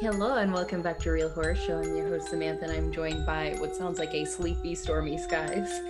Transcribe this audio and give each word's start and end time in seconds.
Hello 0.00 0.36
and 0.36 0.52
welcome 0.52 0.80
back 0.80 1.00
to 1.00 1.10
Real 1.10 1.28
Horror 1.28 1.56
Show. 1.56 1.80
I'm 1.80 1.96
your 1.96 2.06
host 2.06 2.28
Samantha 2.28 2.66
and 2.66 2.72
I'm 2.72 2.92
joined 2.92 3.26
by 3.26 3.56
what 3.58 3.74
sounds 3.74 3.98
like 3.98 4.14
a 4.14 4.24
sleepy, 4.24 4.76
stormy 4.76 5.18
skies. 5.18 5.80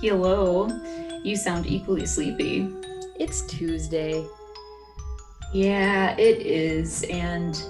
Hello. 0.00 0.68
You 1.22 1.36
sound 1.36 1.66
equally 1.66 2.06
sleepy. 2.06 2.70
It's 3.16 3.42
Tuesday. 3.42 4.24
Yeah, 5.52 6.16
it 6.16 6.46
is. 6.46 7.02
And 7.10 7.62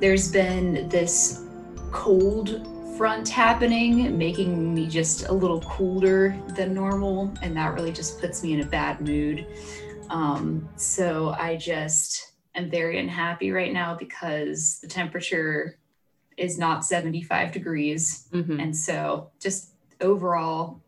there's 0.00 0.30
been 0.30 0.86
this 0.90 1.46
cold 1.92 2.68
front 2.98 3.26
happening, 3.26 4.18
making 4.18 4.74
me 4.74 4.86
just 4.86 5.28
a 5.28 5.32
little 5.32 5.62
colder 5.62 6.38
than 6.48 6.74
normal. 6.74 7.32
And 7.40 7.56
that 7.56 7.72
really 7.72 7.92
just 7.92 8.20
puts 8.20 8.42
me 8.42 8.52
in 8.52 8.60
a 8.60 8.66
bad 8.66 9.00
mood. 9.00 9.46
Um, 10.10 10.68
so 10.76 11.34
I 11.38 11.56
just 11.56 12.31
am 12.54 12.70
very 12.70 12.98
unhappy 12.98 13.50
right 13.50 13.72
now 13.72 13.94
because 13.94 14.78
the 14.80 14.88
temperature 14.88 15.78
is 16.36 16.58
not 16.58 16.84
75 16.84 17.52
degrees. 17.52 18.28
Mhm. 18.32 18.60
And 18.62 18.76
so 18.76 19.30
just 19.40 19.70
overall, 20.00 20.80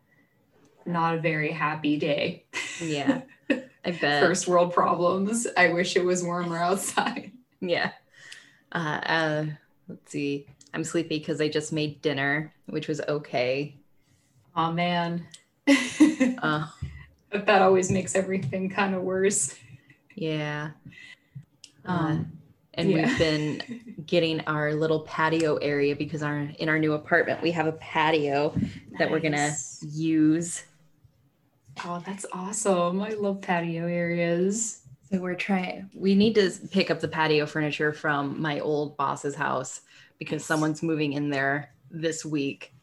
not 0.85 1.15
a 1.15 1.21
very 1.21 1.51
happy 1.51 1.97
day. 1.97 2.45
Yeah, 2.79 3.21
I 3.49 3.91
bet. 3.91 4.21
First 4.23 4.47
world 4.47 4.73
problems. 4.73 5.47
I 5.57 5.69
wish 5.73 5.95
it 5.95 6.05
was 6.05 6.23
warmer 6.23 6.57
outside. 6.57 7.31
Yeah. 7.61 7.91
Uh, 8.71 8.99
uh, 9.05 9.45
let's 9.87 10.11
see. 10.11 10.45
I'm 10.73 10.83
sleepy 10.83 11.17
because 11.17 11.39
I 11.41 11.47
just 11.47 11.71
made 11.73 12.01
dinner, 12.01 12.53
which 12.67 12.87
was 12.87 13.01
okay. 13.01 13.77
Oh 14.55 14.71
man. 14.71 15.25
Uh, 16.43 16.67
but 17.31 17.45
that 17.47 17.61
always 17.63 17.89
makes 17.89 18.13
everything 18.13 18.69
kind 18.69 18.93
of 18.93 19.01
worse. 19.01 19.55
yeah. 20.15 20.71
Uh, 21.85 21.91
Um, 21.91 22.31
and 22.73 22.91
yeah. 22.91 23.07
we've 23.07 23.17
been 23.17 24.03
getting 24.05 24.41
our 24.41 24.73
little 24.73 25.01
patio 25.01 25.55
area 25.57 25.95
because 25.95 26.21
our 26.23 26.39
in 26.59 26.67
our 26.69 26.77
new 26.79 26.93
apartment 26.93 27.41
we 27.41 27.51
have 27.51 27.67
a 27.67 27.71
patio 27.73 28.53
that 28.97 29.09
we're 29.09 29.19
gonna 29.21 29.55
use. 29.81 30.63
Oh, 31.83 32.01
that's 32.05 32.25
awesome. 32.31 33.01
I 33.01 33.09
love 33.09 33.41
patio 33.41 33.87
areas. 33.87 34.81
So 35.11 35.19
we're 35.19 35.35
trying. 35.35 35.89
We 35.93 36.15
need 36.15 36.35
to 36.35 36.51
pick 36.71 36.89
up 36.89 36.99
the 36.99 37.07
patio 37.07 37.45
furniture 37.45 37.93
from 37.93 38.41
my 38.41 38.59
old 38.59 38.97
boss's 38.97 39.35
house 39.35 39.81
because 40.17 40.41
Nice. 40.41 40.45
someone's 40.47 40.81
moving 40.83 41.13
in 41.13 41.29
there 41.29 41.73
this 41.91 42.25
week. 42.25 42.73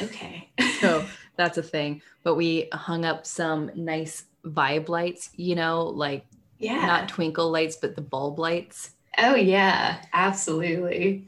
Okay. 0.00 0.50
So 0.80 1.04
that's 1.36 1.58
a 1.58 1.62
thing. 1.62 2.02
But 2.22 2.36
we 2.36 2.68
hung 2.72 3.04
up 3.04 3.26
some 3.26 3.70
nice 3.74 4.24
vibe 4.44 4.88
lights. 4.88 5.30
You 5.36 5.56
know, 5.56 5.84
like 5.86 6.24
yeah. 6.60 6.86
not 6.86 7.08
twinkle 7.08 7.50
lights, 7.50 7.76
but 7.76 7.96
the 7.96 8.02
bulb 8.02 8.38
lights. 8.38 8.92
oh 9.18 9.34
yeah, 9.34 10.02
absolutely. 10.12 11.26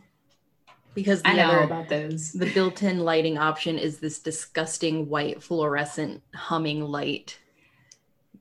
Because 0.94 1.22
the 1.22 1.30
I 1.30 1.36
know 1.36 1.50
other 1.50 1.60
about 1.62 1.88
those. 1.88 2.32
the 2.32 2.52
built-in 2.52 3.00
lighting 3.00 3.38
option 3.38 3.78
is 3.78 3.98
this 3.98 4.18
disgusting 4.18 5.08
white 5.08 5.42
fluorescent 5.42 6.22
humming 6.34 6.82
light. 6.82 7.38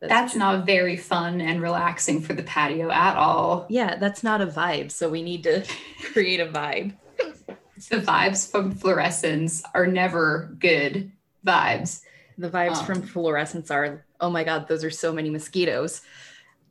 That's 0.02 0.36
not 0.36 0.66
very 0.66 0.98
fun 0.98 1.40
and 1.42 1.62
relaxing 1.62 2.22
for 2.22 2.34
the 2.34 2.44
patio 2.44 2.90
at 2.92 3.16
all. 3.16 3.68
yeah, 3.70 3.96
that's 3.98 4.24
not 4.24 4.42
a 4.42 4.48
vibe. 4.48 4.92
So 4.92 5.08
we 5.10 5.22
need 5.22 5.44
to 5.44 5.64
create 6.12 6.40
a 6.40 6.48
vibe. 6.48 6.96
The 7.90 7.98
vibes 7.98 8.50
from 8.50 8.72
fluorescence 8.74 9.64
are 9.74 9.88
never 9.88 10.56
good 10.60 11.12
vibes. 11.46 12.02
The 12.38 12.50
vibes 12.50 12.78
Um, 12.78 12.86
from 12.86 13.02
fluorescence 13.04 13.72
are, 13.72 14.04
oh 14.20 14.30
my 14.30 14.44
god, 14.44 14.68
those 14.68 14.84
are 14.84 14.90
so 14.92 15.14
many 15.14 15.30
mosquitoes. 15.30 16.02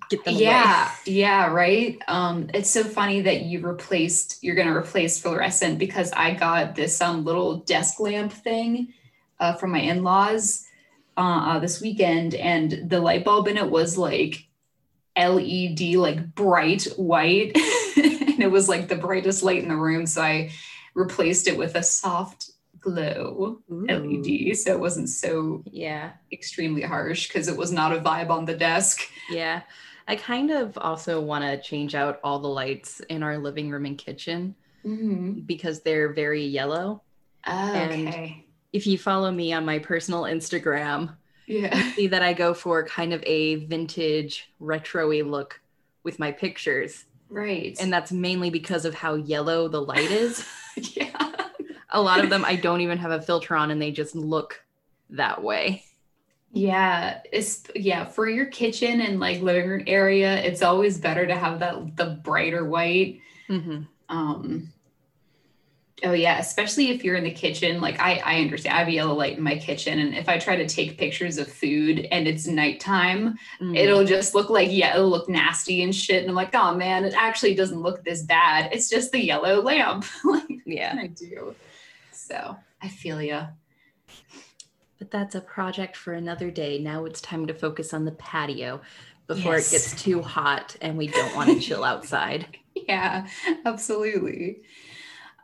Get 0.09 0.25
them 0.25 0.35
yeah 0.35 0.91
yeah 1.05 1.47
right 1.47 1.99
um 2.09 2.51
it's 2.53 2.71
so 2.71 2.83
funny 2.83 3.21
that 3.21 3.43
you 3.43 3.61
replaced 3.61 4.43
you're 4.43 4.57
gonna 4.57 4.77
replace 4.77 5.21
fluorescent 5.21 5.79
because 5.79 6.11
i 6.13 6.35
got 6.35 6.75
this 6.75 7.01
um 7.01 7.25
little 7.25 7.59
desk 7.59 8.01
lamp 8.01 8.33
thing 8.33 8.93
uh, 9.39 9.55
from 9.55 9.71
my 9.71 9.79
in-laws 9.79 10.67
uh, 11.17 11.21
uh 11.21 11.59
this 11.61 11.81
weekend 11.81 12.35
and 12.35 12.91
the 12.91 13.01
light 13.01 13.25
bulb 13.25 13.47
in 13.47 13.57
it 13.57 13.71
was 13.71 13.97
like 13.97 14.49
led 15.17 15.97
like 15.97 16.35
bright 16.35 16.85
white 16.97 17.57
and 17.97 18.41
it 18.41 18.51
was 18.51 18.69
like 18.69 18.89
the 18.89 18.97
brightest 18.97 19.43
light 19.43 19.63
in 19.63 19.69
the 19.69 19.77
room 19.77 20.07
so 20.07 20.23
i 20.23 20.51
replaced 20.95 21.47
it 21.47 21.57
with 21.57 21.77
a 21.77 21.83
soft 21.83 22.51
glow. 22.81 23.61
Ooh. 23.71 23.87
led 23.89 24.57
so 24.57 24.73
it 24.73 24.81
wasn't 24.81 25.09
so 25.09 25.63
Yeah, 25.71 26.13
extremely 26.33 26.83
harsh 26.83 27.29
because 27.29 27.47
it 27.47 27.57
was 27.57 27.71
not 27.71 27.93
a 27.93 28.01
vibe 28.01 28.31
on 28.31 28.45
the 28.45 28.57
desk 28.57 29.03
yeah. 29.31 29.63
I 30.11 30.17
kind 30.17 30.51
of 30.51 30.77
also 30.77 31.21
want 31.21 31.45
to 31.45 31.61
change 31.63 31.95
out 31.95 32.19
all 32.25 32.41
the 32.41 32.49
lights 32.49 32.99
in 33.09 33.23
our 33.23 33.39
living 33.39 33.71
room 33.71 33.87
and 33.87 33.97
kitchen 33.97 34.57
Mhm. 34.85 35.47
because 35.47 35.83
they're 35.83 36.13
very 36.13 36.45
yellow. 36.45 37.03
Oh, 37.47 37.51
And- 37.53 38.09
okay. 38.09 38.45
If 38.73 38.87
you 38.89 38.99
follow 38.99 39.31
me 39.31 39.53
on 39.53 39.65
my 39.65 39.79
personal 39.79 40.23
Instagram, 40.23 41.17
Yeah. 41.47 41.93
see 41.93 42.09
that 42.09 42.23
I 42.23 42.33
go 42.33 42.55
for 42.55 42.85
kind 42.87 43.13
of 43.13 43.23
a 43.25 43.55
vintage 43.67 44.51
retro-y 44.59 45.21
look 45.23 45.61
with 46.03 46.19
my 46.19 46.33
pictures. 46.33 47.05
Right. 47.29 47.77
And 47.81 47.93
that's 47.93 48.11
mainly 48.11 48.51
because 48.51 48.85
of 48.85 48.95
how 48.95 49.15
yellow 49.15 49.69
the 49.69 49.81
light 49.83 50.11
is. 50.11 50.45
yeah. 50.97 51.31
A 51.91 52.03
lot 52.03 52.23
of 52.25 52.31
them 52.31 52.45
I 52.45 52.57
don't 52.57 52.81
even 52.81 52.99
have 52.99 53.13
a 53.13 53.23
filter 53.23 53.55
on 53.55 53.71
and 53.71 53.81
they 53.81 53.93
just 53.93 54.17
look 54.17 54.61
that 55.11 55.41
way. 55.43 55.85
Yeah. 56.53 57.21
It's 57.33 57.63
yeah, 57.75 58.05
for 58.07 58.29
your 58.29 58.47
kitchen 58.47 59.01
and 59.01 59.21
like 59.21 59.41
living 59.41 59.69
room 59.69 59.85
area, 59.87 60.37
it's 60.43 60.63
always 60.63 60.99
better 60.99 61.27
to 61.27 61.35
have 61.37 61.61
that 61.61 61.97
the 61.97 62.21
brighter 62.25 62.65
white. 62.65 63.21
Mhm. 63.49 63.87
Um 64.09 64.73
Oh 66.03 66.13
yeah, 66.13 66.39
especially 66.39 66.89
if 66.91 67.05
you're 67.05 67.17
in 67.17 67.25
the 67.25 67.31
kitchen. 67.31 67.81
Like 67.83 68.01
I, 68.01 68.23
I 68.25 68.41
understand. 68.41 68.75
I 68.75 68.79
have 68.79 68.89
a 68.89 68.93
yellow 68.93 69.13
light 69.15 69.37
in 69.37 69.43
my 69.45 69.57
kitchen, 69.59 69.99
and 69.99 70.15
if 70.15 70.31
I 70.31 70.39
try 70.39 70.57
to 70.57 70.67
take 70.67 70.97
pictures 70.97 71.37
of 71.37 71.47
food 71.53 72.09
and 72.11 72.27
it's 72.27 72.47
nighttime, 72.47 73.37
Mm. 73.61 73.77
it'll 73.77 74.05
just 74.07 74.35
look 74.35 74.49
like 74.49 74.71
yeah, 74.73 74.95
it'll 74.95 75.11
look 75.11 75.29
nasty 75.29 75.83
and 75.83 75.95
shit. 75.95 76.23
And 76.23 76.31
I'm 76.31 76.35
like, 76.35 76.55
oh 76.55 76.75
man, 76.75 77.05
it 77.05 77.13
actually 77.15 77.55
doesn't 77.55 77.83
look 77.83 78.03
this 78.03 78.23
bad. 78.23 78.73
It's 78.73 78.89
just 78.89 79.13
the 79.13 79.23
yellow 79.23 79.61
lamp. 79.61 80.07
like 80.25 80.63
yeah. 80.65 80.97
I 80.99 81.09
do. 81.09 81.55
So 82.13 82.57
I 82.81 82.89
feel 82.89 83.21
ya. 83.21 83.49
But 85.01 85.11
that's 85.11 85.35
a 85.35 85.41
project 85.41 85.97
for 85.97 86.13
another 86.13 86.51
day. 86.53 86.79
Now 86.79 87.05
it's 87.07 87.21
time 87.21 87.47
to 87.49 87.55
focus 87.55 87.93
on 87.93 88.05
the 88.05 88.13
patio 88.13 88.81
before 89.27 89.55
Yes. 89.55 89.69
it 89.69 89.73
gets 89.73 90.03
too 90.03 90.23
hot 90.23 90.77
and 90.81 90.97
we 90.97 91.09
don't 91.09 91.35
want 91.35 91.49
to 91.51 91.59
chill 91.67 91.83
outside. 91.85 92.47
Yeah, 92.77 93.27
absolutely. 93.65 94.63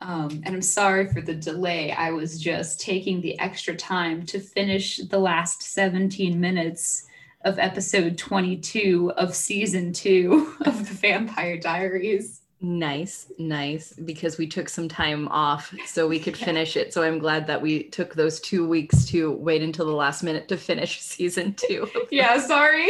Um, 0.02 0.42
and 0.44 0.54
I'm 0.54 0.62
sorry 0.62 1.08
for 1.08 1.22
the 1.22 1.34
delay. 1.34 1.90
I 1.90 2.10
was 2.10 2.38
just 2.38 2.80
taking 2.80 3.22
the 3.22 3.38
extra 3.40 3.74
time 3.74 4.26
to 4.26 4.38
finish 4.40 4.98
the 4.98 5.18
last 5.18 5.62
17 5.62 6.38
minutes 6.38 7.06
of 7.42 7.58
episode 7.58 8.18
22 8.18 9.12
of 9.16 9.34
season 9.34 9.92
two 9.94 10.54
of 10.66 10.78
the 10.86 10.94
Vampire 10.94 11.56
Diaries. 11.56 12.42
Nice, 12.60 13.30
nice, 13.38 13.92
because 13.92 14.38
we 14.38 14.46
took 14.46 14.68
some 14.70 14.88
time 14.88 15.28
off 15.28 15.74
so 15.84 16.08
we 16.08 16.18
could 16.18 16.36
finish 16.36 16.76
it. 16.76 16.92
So 16.92 17.02
I'm 17.02 17.18
glad 17.18 17.46
that 17.48 17.60
we 17.60 17.84
took 17.84 18.14
those 18.14 18.40
two 18.40 18.66
weeks 18.66 19.04
to 19.06 19.32
wait 19.32 19.62
until 19.62 19.84
the 19.84 19.92
last 19.92 20.22
minute 20.22 20.48
to 20.48 20.56
finish 20.56 21.00
season 21.02 21.52
two. 21.54 21.88
Yeah, 22.10 22.38
sorry. 22.46 22.88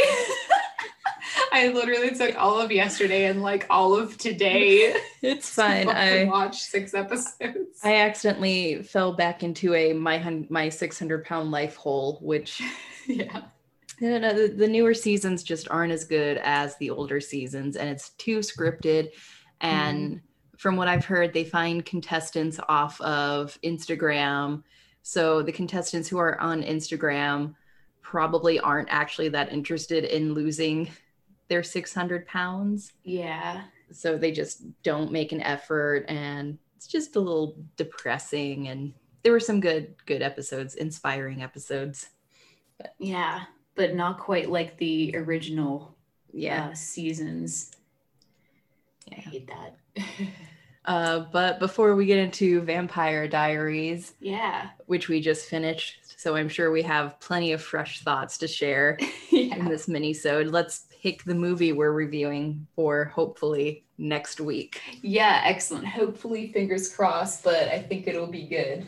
I 1.50 1.69
literally 1.69 2.15
took 2.15 2.37
all 2.37 2.60
of 2.60 2.71
yesterday 2.71 3.24
and 3.24 3.42
like 3.42 3.66
all 3.68 3.97
of 3.97 4.16
today 4.18 4.97
It's 5.22 5.51
fine. 5.51 5.89
I 5.89 6.24
watched 6.24 6.62
six 6.62 6.95
episodes. 6.95 7.80
I 7.83 7.97
accidentally 7.97 8.83
fell 8.83 9.12
back 9.15 9.42
into 9.42 9.74
a 9.74 9.92
my 9.92 10.45
my 10.48 10.69
600 10.69 11.24
pound 11.24 11.51
life 11.51 11.74
hole, 11.74 12.19
which 12.22 12.62
yeah. 13.07 13.42
I 14.01 14.04
don't 14.04 14.21
know, 14.21 14.34
the, 14.34 14.48
the 14.48 14.69
newer 14.69 14.92
seasons 14.92 15.42
just 15.42 15.69
aren't 15.71 15.92
as 15.92 16.04
good 16.04 16.36
as 16.45 16.77
the 16.77 16.91
older 16.91 17.19
seasons, 17.19 17.77
and 17.77 17.89
it's 17.89 18.10
too 18.10 18.41
scripted. 18.41 19.09
And 19.60 20.20
from 20.56 20.76
what 20.76 20.88
I've 20.88 21.04
heard, 21.04 21.32
they 21.32 21.44
find 21.44 21.84
contestants 21.84 22.58
off 22.68 23.00
of 23.00 23.58
Instagram. 23.62 24.62
So 25.03 25.42
the 25.42 25.53
contestants 25.53 26.08
who 26.08 26.18
are 26.18 26.41
on 26.41 26.62
Instagram 26.62 27.54
probably 28.00 28.58
aren't 28.60 28.88
actually 28.91 29.28
that 29.30 29.53
interested 29.53 30.04
in 30.04 30.34
losing 30.34 30.88
their 31.48 31.62
600 31.62 32.26
pounds. 32.26 32.92
Yeah. 33.04 33.62
So 33.92 34.16
they 34.16 34.32
just 34.32 34.62
don't 34.82 35.12
make 35.12 35.32
an 35.32 35.41
effort, 35.42 36.04
and 36.09 36.59
it's 36.76 36.86
just 36.88 37.16
a 37.16 37.20
little 37.20 37.56
depressing. 37.76 38.68
And 38.68 38.92
there 39.22 39.32
were 39.32 39.41
some 39.41 39.60
good, 39.60 39.94
good 40.06 40.22
episodes, 40.22 40.74
inspiring 40.74 41.42
episodes. 41.42 42.09
Yeah. 42.98 43.44
But 43.74 43.94
not 43.94 44.18
quite 44.18 44.50
like 44.50 44.76
the 44.78 45.14
original 45.16 45.97
Yeah. 46.32 46.68
uh, 46.68 46.74
seasons. 46.74 47.70
I 49.12 49.14
hate 49.14 49.48
that. 49.48 49.76
Uh, 50.86 51.26
but 51.32 51.58
before 51.58 51.97
we 51.97 52.06
get 52.06 52.18
into 52.18 52.60
Vampire 52.60 53.26
Diaries, 53.26 54.14
yeah. 54.20 54.68
which 54.86 55.08
we 55.08 55.20
just 55.20 55.48
finished, 55.48 55.98
so 56.16 56.36
I'm 56.36 56.48
sure 56.48 56.70
we 56.70 56.82
have 56.82 57.18
plenty 57.18 57.53
of 57.53 57.60
fresh 57.60 58.03
thoughts 58.03 58.38
to 58.38 58.47
share 58.47 58.97
in 59.32 59.64
this 59.64 59.88
mini-sode, 59.88 60.47
let's 60.47 60.86
pick 61.03 61.24
the 61.24 61.34
movie 61.34 61.72
we're 61.72 61.92
reviewing 61.92 62.66
for 62.76 63.06
hopefully 63.06 63.84
next 63.98 64.41
week. 64.41 64.80
Yeah, 65.03 65.42
excellent. 65.44 65.86
Hopefully, 65.86 66.52
fingers 66.52 66.94
crossed, 66.94 67.42
but 67.42 67.68
I 67.68 67.82
think 67.82 68.06
it'll 68.06 68.26
be 68.26 68.47
good. 68.47 68.86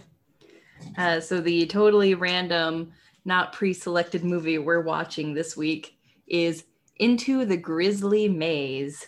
Uh, 0.96 1.18
so, 1.18 1.40
the 1.40 1.66
totally 1.66 2.14
random, 2.14 2.92
not 3.24 3.52
pre 3.52 3.72
selected 3.72 4.24
movie 4.24 4.58
we're 4.58 4.82
watching 4.82 5.34
this 5.34 5.56
week 5.56 5.96
is 6.28 6.64
Into 6.96 7.44
the 7.44 7.56
Grizzly 7.56 8.28
Maze. 8.28 9.06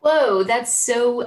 Whoa, 0.00 0.42
that's 0.44 0.72
so 0.72 1.24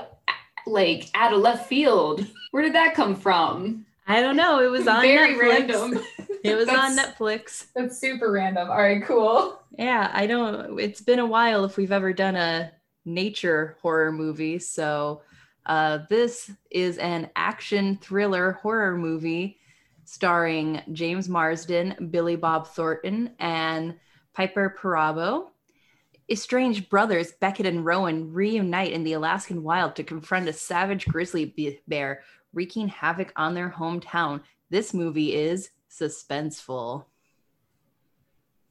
like 0.65 1.09
out 1.13 1.33
of 1.33 1.41
left 1.41 1.67
field. 1.67 2.25
Where 2.51 2.63
did 2.63 2.73
that 2.75 2.95
come 2.95 3.15
from? 3.15 3.85
I 4.07 4.21
don't 4.21 4.35
know. 4.35 4.59
It 4.59 4.69
was 4.69 4.87
on 4.87 5.01
Very 5.01 5.35
Netflix. 5.35 5.39
random. 5.39 6.03
It 6.43 6.55
was 6.55 6.67
on 6.67 6.97
Netflix. 6.97 7.67
That's 7.73 7.97
super 7.97 8.29
random. 8.29 8.69
All 8.69 8.75
right, 8.75 9.01
cool. 9.05 9.61
Yeah, 9.79 10.11
I 10.13 10.27
don't. 10.27 10.77
It's 10.77 10.99
been 10.99 11.19
a 11.19 11.25
while 11.25 11.63
if 11.63 11.77
we've 11.77 11.93
ever 11.93 12.11
done 12.11 12.35
a 12.35 12.69
nature 13.05 13.77
horror 13.81 14.11
movie. 14.11 14.59
So, 14.59 15.21
uh, 15.65 15.99
this 16.09 16.51
is 16.69 16.97
an 16.97 17.29
action 17.37 17.97
thriller 18.01 18.59
horror 18.61 18.97
movie 18.97 19.57
starring 20.03 20.81
James 20.91 21.29
Marsden, 21.29 22.09
Billy 22.11 22.35
Bob 22.35 22.67
Thornton, 22.67 23.31
and 23.39 23.95
Piper 24.33 24.75
Perabo. 24.77 25.45
Estranged 26.29 26.89
brothers 26.89 27.33
Beckett 27.33 27.65
and 27.65 27.85
Rowan 27.85 28.31
reunite 28.31 28.93
in 28.93 29.03
the 29.03 29.13
Alaskan 29.13 29.61
wild 29.61 29.95
to 29.95 30.03
confront 30.03 30.47
a 30.47 30.53
savage 30.53 31.05
grizzly 31.05 31.81
bear 31.87 32.23
wreaking 32.53 32.87
havoc 32.87 33.33
on 33.35 33.53
their 33.53 33.69
hometown. 33.69 34.41
This 34.69 34.93
movie 34.93 35.33
is 35.33 35.69
suspenseful. 35.89 37.05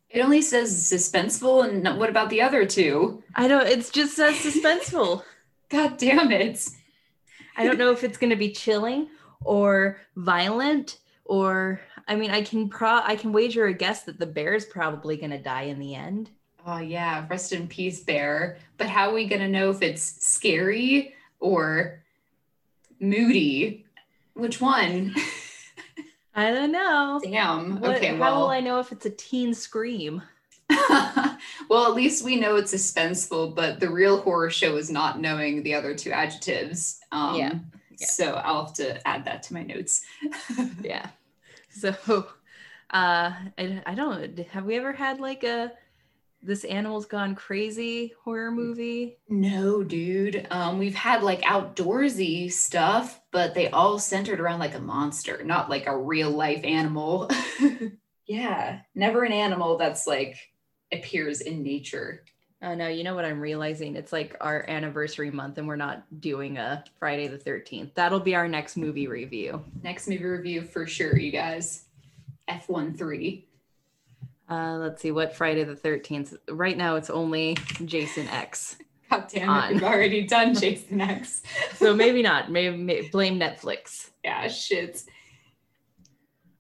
It 0.08 0.20
only 0.20 0.42
says 0.42 0.92
suspenseful, 0.92 1.68
and 1.68 1.98
what 1.98 2.10
about 2.10 2.28
the 2.28 2.42
other 2.42 2.66
two? 2.66 3.22
I 3.34 3.48
don't. 3.48 3.66
It's 3.66 3.90
just 3.90 4.14
says 4.14 4.34
suspenseful. 4.36 5.22
God 5.70 5.96
damn 5.96 6.30
it. 6.30 6.68
I 7.56 7.64
don't 7.64 7.78
know 7.78 7.92
if 7.92 8.04
it's 8.04 8.18
going 8.18 8.30
to 8.30 8.36
be 8.36 8.52
chilling 8.52 9.08
or 9.40 9.98
violent 10.16 10.98
or. 11.24 11.80
I 12.08 12.16
mean, 12.16 12.30
I 12.30 12.42
can 12.42 12.68
pro. 12.68 13.00
I 13.02 13.16
can 13.16 13.32
wager 13.32 13.66
a 13.66 13.72
guess 13.72 14.02
that 14.02 14.18
the 14.18 14.26
bear's 14.26 14.66
probably 14.66 15.16
going 15.16 15.30
to 15.30 15.38
die 15.38 15.62
in 15.62 15.78
the 15.78 15.94
end. 15.94 16.30
Oh 16.66 16.78
yeah, 16.78 17.26
rest 17.28 17.52
in 17.52 17.66
peace, 17.66 18.00
bear. 18.00 18.58
But 18.76 18.88
how 18.88 19.10
are 19.10 19.14
we 19.14 19.26
gonna 19.26 19.48
know 19.48 19.70
if 19.70 19.82
it's 19.82 20.02
scary 20.24 21.14
or 21.40 22.02
moody? 23.00 23.86
Which 24.34 24.60
one? 24.60 25.14
I 26.34 26.50
don't 26.50 26.72
know. 26.72 27.20
Damn. 27.22 27.80
What, 27.80 27.96
okay, 27.96 28.08
how 28.08 28.18
well. 28.18 28.40
will 28.40 28.50
I 28.50 28.60
know 28.60 28.78
if 28.78 28.90
it's 28.92 29.04
a 29.04 29.10
teen 29.10 29.52
scream? 29.52 30.22
well, 31.68 31.86
at 31.86 31.94
least 31.94 32.24
we 32.24 32.36
know 32.36 32.56
it's 32.56 32.72
suspenseful, 32.72 33.54
but 33.54 33.80
the 33.80 33.90
real 33.90 34.22
horror 34.22 34.48
show 34.48 34.76
is 34.76 34.90
not 34.90 35.20
knowing 35.20 35.62
the 35.62 35.74
other 35.74 35.94
two 35.94 36.10
adjectives. 36.10 37.00
Um, 37.10 37.36
Yeah, 37.36 37.52
yeah. 37.98 38.06
So 38.06 38.34
I'll 38.34 38.64
have 38.64 38.74
to 38.74 39.06
add 39.06 39.26
that 39.26 39.42
to 39.44 39.54
my 39.54 39.62
notes. 39.62 40.02
Yeah. 40.82 41.06
So, 41.70 41.94
uh, 42.90 43.32
I, 43.58 43.82
I 43.86 43.94
don't. 43.94 44.38
Have 44.38 44.64
we 44.64 44.76
ever 44.76 44.92
had 44.92 45.20
like 45.20 45.42
a 45.42 45.72
this 46.42 46.64
animal's 46.64 47.06
gone 47.06 47.34
crazy 47.34 48.12
horror 48.24 48.50
movie? 48.50 49.18
No, 49.28 49.82
dude. 49.82 50.46
Um, 50.50 50.78
we've 50.78 50.94
had 50.94 51.22
like 51.22 51.42
outdoorsy 51.42 52.52
stuff, 52.52 53.20
but 53.30 53.54
they 53.54 53.70
all 53.70 53.98
centered 53.98 54.40
around 54.40 54.58
like 54.58 54.74
a 54.74 54.80
monster, 54.80 55.42
not 55.44 55.70
like 55.70 55.86
a 55.86 55.96
real 55.96 56.30
life 56.30 56.64
animal. 56.64 57.30
yeah, 58.26 58.80
never 58.94 59.24
an 59.24 59.32
animal 59.32 59.76
that's 59.76 60.06
like 60.06 60.36
appears 60.92 61.40
in 61.40 61.62
nature. 61.62 62.24
Oh 62.60 62.74
no, 62.74 62.86
you 62.86 63.02
know 63.02 63.14
what 63.14 63.24
I'm 63.24 63.40
realizing? 63.40 63.96
It's 63.96 64.12
like 64.12 64.36
our 64.40 64.64
anniversary 64.68 65.30
month 65.30 65.58
and 65.58 65.66
we're 65.66 65.76
not 65.76 66.04
doing 66.20 66.58
a 66.58 66.84
Friday 66.98 67.26
the 67.26 67.38
13th. 67.38 67.94
That'll 67.94 68.20
be 68.20 68.36
our 68.36 68.46
next 68.46 68.76
movie 68.76 69.08
review. 69.08 69.64
Next 69.82 70.06
movie 70.06 70.24
review 70.24 70.62
for 70.62 70.86
sure, 70.86 71.18
you 71.18 71.32
guys. 71.32 71.86
F13. 72.48 73.44
Uh, 74.52 74.76
let's 74.76 75.00
see 75.00 75.10
what 75.10 75.34
Friday 75.34 75.64
the 75.64 75.74
13th. 75.74 76.36
Right 76.50 76.76
now 76.76 76.96
it's 76.96 77.08
only 77.08 77.56
Jason 77.86 78.28
X. 78.28 78.76
God 79.10 79.26
damn 79.28 79.48
it, 79.48 79.52
On. 79.52 79.72
we've 79.72 79.82
already 79.82 80.26
done 80.26 80.54
Jason 80.60 81.00
X. 81.00 81.42
So 81.76 81.94
maybe 81.94 82.22
not. 82.30 82.50
Maybe, 82.50 82.76
may 82.76 83.08
blame 83.08 83.38
Netflix. 83.40 84.10
yeah, 84.22 84.46
shit. 84.48 85.04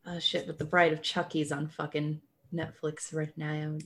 Oh 0.06 0.18
shit, 0.18 0.46
but 0.46 0.58
the 0.58 0.64
Bride 0.64 0.92
of 0.94 1.02
Chucky's 1.02 1.52
on 1.52 1.68
fucking 1.68 2.20
Netflix 2.52 3.14
right 3.14 3.36
now. 3.36 3.76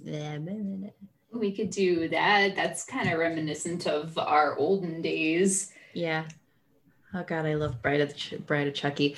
We 1.33 1.53
could 1.53 1.71
do 1.71 2.09
that. 2.09 2.55
That's 2.55 2.85
kind 2.85 3.11
of 3.11 3.19
reminiscent 3.19 3.87
of 3.89 4.17
our 4.19 4.57
olden 4.57 5.03
days. 5.03 5.73
Yeah. 5.95 6.25
Oh 7.13 7.25
god, 7.25 7.45
I 7.45 7.55
love 7.55 7.83
Bride 7.83 8.01
of 8.01 8.17
Ch- 8.17 8.35
Bride 8.47 8.69
of 8.69 8.75
Chucky. 8.75 9.17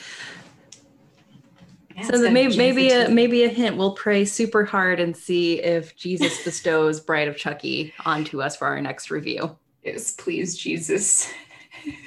So 2.05 2.19
that 2.19 2.33
maybe 2.33 2.57
maybe 2.57 2.91
a 2.91 3.09
maybe 3.09 3.45
a 3.45 3.49
hint. 3.49 3.77
We'll 3.77 3.95
pray 3.95 4.25
super 4.25 4.65
hard 4.65 5.01
and 5.01 5.17
see 5.17 5.61
if 5.61 5.97
Jesus 5.97 6.43
bestows 6.45 7.01
Bride 7.01 7.29
of 7.29 7.37
Chucky 7.37 7.93
onto 8.05 8.41
us 8.41 8.57
for 8.57 8.67
our 8.67 8.81
next 8.81 9.11
review. 9.11 9.57
Yes, 9.83 10.13
please, 10.13 10.57
Jesus. 10.57 11.33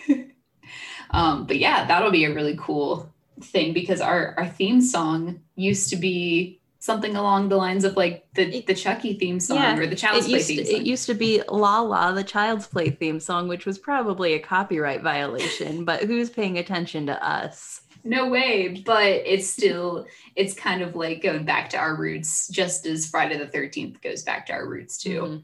um, 1.12 1.46
but 1.46 1.58
yeah, 1.58 1.86
that'll 1.86 2.12
be 2.12 2.26
a 2.26 2.34
really 2.34 2.58
cool 2.60 3.12
thing 3.42 3.74
because 3.74 4.02
our 4.02 4.36
our 4.38 4.48
theme 4.48 4.82
song 4.82 5.42
used 5.56 5.90
to 5.90 5.96
be 5.96 6.62
something 6.80 7.16
along 7.16 7.48
the 7.48 7.56
lines 7.56 7.84
of 7.84 7.96
like 7.96 8.26
the 8.34 8.62
the 8.68 8.74
Chucky 8.74 9.14
theme 9.14 9.40
song 9.40 9.58
Yeah, 9.58 9.78
or 9.78 9.88
the 9.88 9.96
Child's 9.96 10.28
Play 10.28 10.38
used, 10.38 10.50
to, 10.50 10.64
theme 10.64 10.82
it 10.82 10.86
used 10.86 11.06
to 11.06 11.14
be 11.14 11.42
La 11.48 11.80
La, 11.80 12.12
the 12.12 12.24
Child's 12.24 12.68
Play 12.68 12.90
theme 12.90 13.20
song, 13.20 13.48
which 13.48 13.66
was 13.66 13.78
probably 13.78 14.34
a 14.34 14.40
copyright 14.40 15.02
violation, 15.02 15.86
but 15.86 16.04
who's 16.04 16.30
paying 16.30 16.58
attention 16.58 17.06
to 17.06 17.26
us? 17.26 17.82
No 18.04 18.30
way, 18.30 18.70
but 18.86 19.04
it's 19.04 19.50
still 19.50 20.06
it's 20.36 20.54
kind 20.54 20.82
of 20.82 20.96
like 20.96 21.22
going 21.22 21.46
back 21.46 21.70
to 21.70 21.78
our 21.78 21.96
roots, 21.96 22.48
just 22.50 22.86
as 22.86 23.10
Friday 23.10 23.38
the 23.38 23.48
Thirteenth 23.48 24.02
goes 24.02 24.24
back 24.24 24.46
to 24.48 24.54
our 24.54 24.68
roots 24.68 24.98
too. 24.98 25.22
Mhm. 25.22 25.44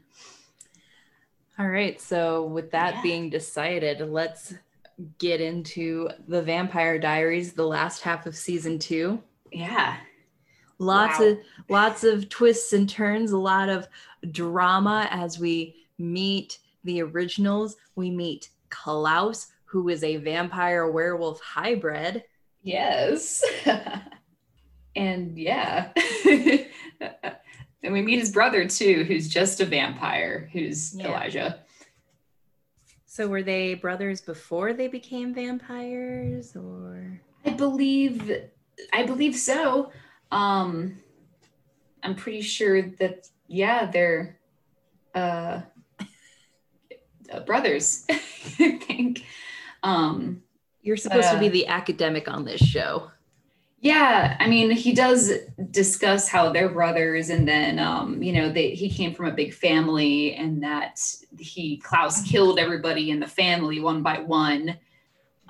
All 1.58 1.68
right. 1.68 2.00
So, 2.00 2.44
with 2.44 2.70
that 2.70 2.96
Yeah. 2.96 3.02
being 3.02 3.30
decided, 3.30 4.00
let's 4.00 4.54
get 5.18 5.40
into 5.40 6.08
the 6.28 6.42
Vampire 6.42 6.98
Diaries, 6.98 7.52
the 7.52 7.66
last 7.66 8.02
half 8.02 8.26
of 8.26 8.36
season 8.36 8.78
two. 8.78 9.22
Yeah, 9.52 9.96
Lots 10.80 11.18
Wow. 11.18 11.26
of 11.26 11.38
lots 11.68 12.04
of 12.04 12.28
twists 12.28 12.72
and 12.72 12.88
turns, 12.88 13.32
a 13.32 13.38
lot 13.38 13.68
of 13.68 13.88
drama 14.30 15.08
as 15.10 15.36
we 15.38 15.86
meet 15.98 16.58
the 16.84 17.02
originals. 17.02 17.76
We 17.96 18.10
meet 18.12 18.50
Klaus, 18.70 19.48
who 19.64 19.88
is 19.88 20.04
a 20.04 20.18
vampire 20.18 20.88
werewolf 20.90 21.40
hybrid. 21.40 22.22
Yes. 22.68 23.42
and 24.96 25.38
yeah. 25.38 25.90
and 26.26 27.92
we 27.94 28.02
meet 28.02 28.18
his 28.18 28.30
brother 28.30 28.68
too, 28.68 29.04
who's 29.04 29.26
just 29.26 29.60
a 29.60 29.64
vampire, 29.64 30.50
who's 30.52 30.94
Yeah. 30.94 31.06
Elijah. 31.08 31.60
So, 33.06 33.26
were 33.26 33.42
they 33.42 33.72
brothers 33.74 34.20
before 34.20 34.74
they 34.74 34.86
became 34.86 35.34
vampires, 35.34 36.54
or? 36.54 37.20
I 37.46 37.50
believe 37.50 38.30
I 38.92 39.02
believe 39.04 39.34
so. 39.34 39.90
Um 40.30 40.98
I'm 42.02 42.14
pretty 42.16 42.42
sure 42.42 42.82
that 42.82 43.28
yeah, 43.46 43.90
they're 43.90 44.38
uh, 45.14 45.62
uh 47.32 47.40
brothers, 47.46 48.04
I 48.10 48.18
think. 48.78 49.24
Um 49.82 50.42
You're 50.88 50.96
supposed 50.96 51.30
to 51.32 51.38
be 51.38 51.48
Uh, 51.48 51.50
the 51.50 51.66
academic 51.66 52.28
on 52.28 52.46
this 52.46 52.62
show. 52.62 53.10
Yeah, 53.82 54.38
I 54.40 54.48
mean, 54.48 54.70
he 54.70 54.94
does 54.94 55.30
discuss 55.70 56.26
how 56.28 56.50
they're 56.50 56.70
brothers, 56.70 57.28
and 57.28 57.46
then 57.46 57.78
um, 57.78 58.22
you 58.22 58.32
know, 58.32 58.50
they 58.50 58.70
he 58.70 58.88
came 58.88 59.12
from 59.14 59.26
a 59.26 59.32
big 59.32 59.52
family, 59.52 60.34
and 60.34 60.62
that 60.62 60.98
he 61.38 61.76
Klaus 61.76 62.22
killed 62.22 62.58
everybody 62.58 63.10
in 63.10 63.20
the 63.20 63.26
family 63.26 63.80
one 63.80 64.02
by 64.02 64.20
one, 64.20 64.78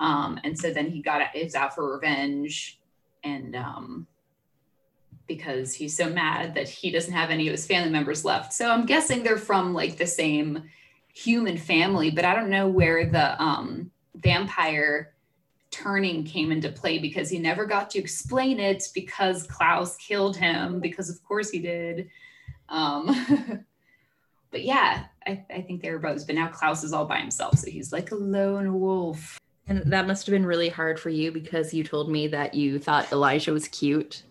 um, 0.01 0.37
and 0.43 0.59
so 0.59 0.73
then 0.73 0.89
he 0.89 1.01
got 1.01 1.33
is 1.33 1.55
out 1.55 1.73
for 1.73 1.93
revenge, 1.93 2.77
and 3.23 3.55
um, 3.55 4.07
because 5.25 5.73
he's 5.73 5.95
so 5.95 6.09
mad 6.09 6.53
that 6.55 6.67
he 6.67 6.91
doesn't 6.91 7.13
have 7.13 7.29
any 7.29 7.47
of 7.47 7.53
his 7.53 7.65
family 7.65 7.91
members 7.91 8.25
left. 8.25 8.51
So 8.51 8.69
I'm 8.69 8.85
guessing 8.85 9.23
they're 9.23 9.37
from 9.37 9.73
like 9.73 9.95
the 9.95 10.05
same 10.05 10.63
human 11.13 11.57
family, 11.57 12.11
but 12.11 12.25
I 12.25 12.35
don't 12.35 12.49
know 12.49 12.67
where 12.67 13.09
the 13.09 13.41
um, 13.41 13.89
vampire 14.15 15.13
turning 15.71 16.23
came 16.23 16.51
into 16.51 16.69
play 16.69 16.97
because 16.99 17.29
he 17.29 17.39
never 17.39 17.65
got 17.65 17.89
to 17.91 17.99
explain 17.99 18.59
it 18.59 18.83
because 18.93 19.43
Klaus 19.43 19.95
killed 19.97 20.35
him 20.35 20.79
because 20.79 21.09
of 21.09 21.23
course 21.23 21.49
he 21.49 21.59
did. 21.59 22.09
Um, 22.69 23.65
but 24.51 24.63
yeah, 24.63 25.05
I, 25.25 25.45
I 25.49 25.61
think 25.61 25.81
they 25.81 25.91
were 25.91 25.99
brothers. 25.99 26.25
But 26.25 26.35
now 26.35 26.47
Klaus 26.47 26.83
is 26.83 26.93
all 26.93 27.05
by 27.05 27.19
himself, 27.19 27.57
so 27.59 27.69
he's 27.69 27.91
like 27.93 28.11
a 28.11 28.15
lone 28.15 28.79
wolf. 28.79 29.37
And 29.67 29.83
that 29.85 30.07
must 30.07 30.25
have 30.25 30.33
been 30.33 30.45
really 30.45 30.69
hard 30.69 30.99
for 30.99 31.09
you 31.09 31.31
because 31.31 31.73
you 31.73 31.83
told 31.83 32.09
me 32.09 32.27
that 32.27 32.55
you 32.55 32.79
thought 32.79 33.11
Elijah 33.11 33.53
was 33.53 33.67
cute. 33.67 34.23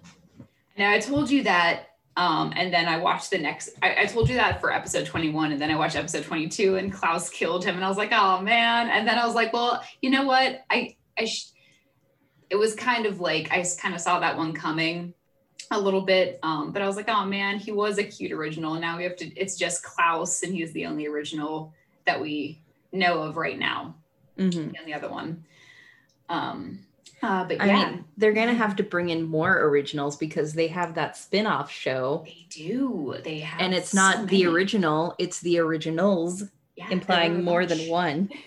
Now 0.77 0.91
I 0.91 0.99
told 0.99 1.31
you 1.31 1.45
that 1.45 1.85
Um, 2.17 2.53
and 2.57 2.75
then 2.75 2.89
I 2.89 2.99
watched 2.99 3.31
the 3.31 3.39
next, 3.39 3.71
I, 3.81 4.03
I, 4.03 4.07
told 4.07 4.29
you 4.29 4.35
that 4.35 4.61
for 4.61 4.73
episode 4.73 5.07
21, 5.07 5.53
and 5.53 5.61
then 5.61 5.71
I 5.71 5.77
watched 5.77 5.95
episode 5.95 6.25
22 6.25 6.75
and 6.75 6.93
Klaus 6.93 7.31
killed 7.31 7.65
him. 7.65 7.77
And 7.77 7.85
I 7.85 7.89
was 7.89 7.97
like, 7.97 8.11
oh 8.11 8.41
man. 8.41 8.89
And 8.89 9.07
then 9.07 9.21
I 9.21 9.25
was 9.25 9.37
like, 9.37 9.53
well, 9.53 9.85
you 10.03 10.11
know 10.11 10.25
what? 10.25 10.65
I, 10.69 10.97
I, 11.19 11.25
sh- 11.25 11.51
it 12.51 12.57
was 12.57 12.75
kind 12.75 13.07
of 13.07 13.21
like, 13.21 13.51
I 13.53 13.65
kind 13.81 13.95
of 13.95 14.01
saw 14.01 14.21
that 14.21 14.37
one 14.37 14.53
coming 14.53 15.15
a 15.71 15.79
little 15.79 16.03
bit. 16.03 16.39
Um, 16.43 16.73
but 16.73 16.83
I 16.83 16.87
was 16.87 16.97
like, 16.97 17.09
oh 17.09 17.25
man, 17.25 17.59
he 17.59 17.73
was 17.73 17.99
a 17.99 18.05
cute 18.05 18.33
original. 18.33 18.75
And 18.75 18.81
now 18.81 18.97
we 18.97 19.05
have 19.05 19.17
to, 19.17 19.27
it's 19.35 19.57
just 19.57 19.83
Klaus, 19.83 20.43
and 20.43 20.55
he's 20.55 20.73
the 20.73 20.87
only 20.87 21.07
original 21.07 21.75
that 22.07 22.21
we 22.21 22.63
know 22.93 23.23
of 23.23 23.37
right 23.37 23.59
now. 23.59 23.95
Mm-hmm. 24.39 24.75
And 24.77 24.87
the 24.87 24.95
other 24.95 25.11
one. 25.11 25.45
Um, 26.29 26.81
uh, 27.23 27.45
but 27.45 27.57
yeah, 27.57 27.65
I 27.65 27.91
mean, 27.91 28.05
they're 28.17 28.33
gonna 28.33 28.55
have 28.55 28.77
to 28.77 28.85
bring 28.85 29.09
in 29.09 29.25
more 29.25 29.65
originals 29.65 30.17
because 30.17 30.53
they 30.53 30.69
have 30.69 30.95
that 30.95 31.17
spin-off 31.17 31.71
show. 31.71 32.23
They 32.25 32.47
do. 32.49 33.17
They 33.25 33.41
have, 33.41 33.61
and 33.61 33.75
it's 33.75 33.93
not 33.93 34.17
so 34.17 34.27
the 34.27 34.47
original; 34.47 35.17
it's 35.19 35.41
the 35.41 35.59
originals, 35.59 36.45
yeah, 36.77 36.89
implying 36.91 37.43
more 37.43 37.67
than 37.67 37.89
one. 37.89 38.31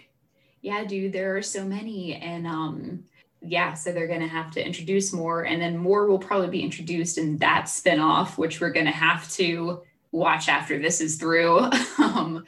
Yeah, 0.62 0.84
dude, 0.84 1.14
there 1.14 1.36
are 1.38 1.42
so 1.42 1.66
many, 1.66 2.16
and 2.16 2.46
um, 2.46 3.04
yeah, 3.42 3.74
so 3.74 3.92
they're 3.92 4.08
gonna 4.08 4.28
have 4.28 4.52
to 4.52 4.66
introduce 4.66 5.12
more, 5.12 5.44
and 5.44 5.62
then 5.62 5.78
more 5.78 6.08
will 6.08 6.20
probably 6.20 6.50
be 6.50 6.64
introduced 6.64 7.18
in 7.18 7.38
that 7.38 7.68
spin-off, 7.68 8.38
which 8.38 8.62
we're 8.62 8.72
gonna 8.72 8.92
have 8.92 9.32
to 9.34 9.82
watch 10.12 10.50
after 10.50 10.80
this 10.80 11.02
is 11.02 11.16
through. 11.16 11.60
um, 11.98 12.46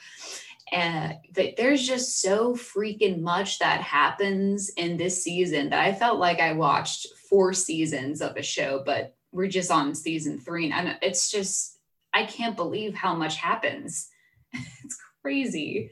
and 0.73 1.17
there's 1.35 1.87
just 1.87 2.19
so 2.19 2.55
freaking 2.55 3.21
much 3.21 3.59
that 3.59 3.81
happens 3.81 4.69
in 4.69 4.97
this 4.97 5.23
season 5.23 5.69
that 5.69 5.79
I 5.79 5.93
felt 5.93 6.19
like 6.19 6.39
I 6.39 6.53
watched 6.53 7.07
four 7.29 7.53
seasons 7.53 8.21
of 8.21 8.35
a 8.37 8.41
show, 8.41 8.81
but 8.83 9.15
we're 9.31 9.47
just 9.47 9.69
on 9.69 9.93
season 9.93 10.39
three. 10.39 10.71
And 10.71 10.97
it's 11.03 11.29
just, 11.29 11.77
I 12.11 12.25
can't 12.25 12.55
believe 12.55 12.95
how 12.95 13.15
much 13.15 13.35
happens. 13.35 14.09
it's 14.53 14.97
crazy. 15.21 15.91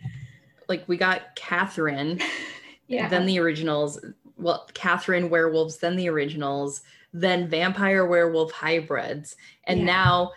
Like 0.72 0.88
we 0.88 0.96
got 0.96 1.36
Catherine, 1.36 2.22
yeah. 2.88 3.10
then 3.10 3.26
the 3.26 3.40
originals. 3.40 4.00
Well, 4.38 4.70
Catherine 4.74 5.30
werewolves, 5.30 5.78
then 5.80 5.98
the 5.98 6.10
originals, 6.10 6.82
then 7.12 7.50
vampire 7.50 8.06
werewolf 8.06 8.54
hybrids. 8.54 9.36
And 9.66 9.82
yeah. 9.82 9.86
now 9.86 10.32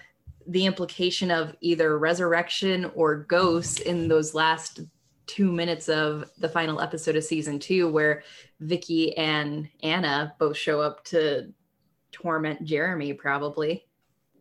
the 0.48 0.66
implication 0.66 1.30
of 1.30 1.54
either 1.60 1.96
resurrection 1.98 2.90
or 2.96 3.16
ghosts 3.16 3.78
in 3.78 4.08
those 4.08 4.34
last 4.34 4.80
two 5.26 5.52
minutes 5.52 5.88
of 5.88 6.28
the 6.38 6.48
final 6.48 6.80
episode 6.80 7.14
of 7.14 7.22
season 7.22 7.60
two, 7.60 7.88
where 7.90 8.24
Vicki 8.58 9.16
and 9.16 9.68
Anna 9.84 10.34
both 10.40 10.56
show 10.56 10.80
up 10.80 11.04
to 11.04 11.52
torment 12.10 12.64
Jeremy, 12.64 13.12
probably. 13.12 13.86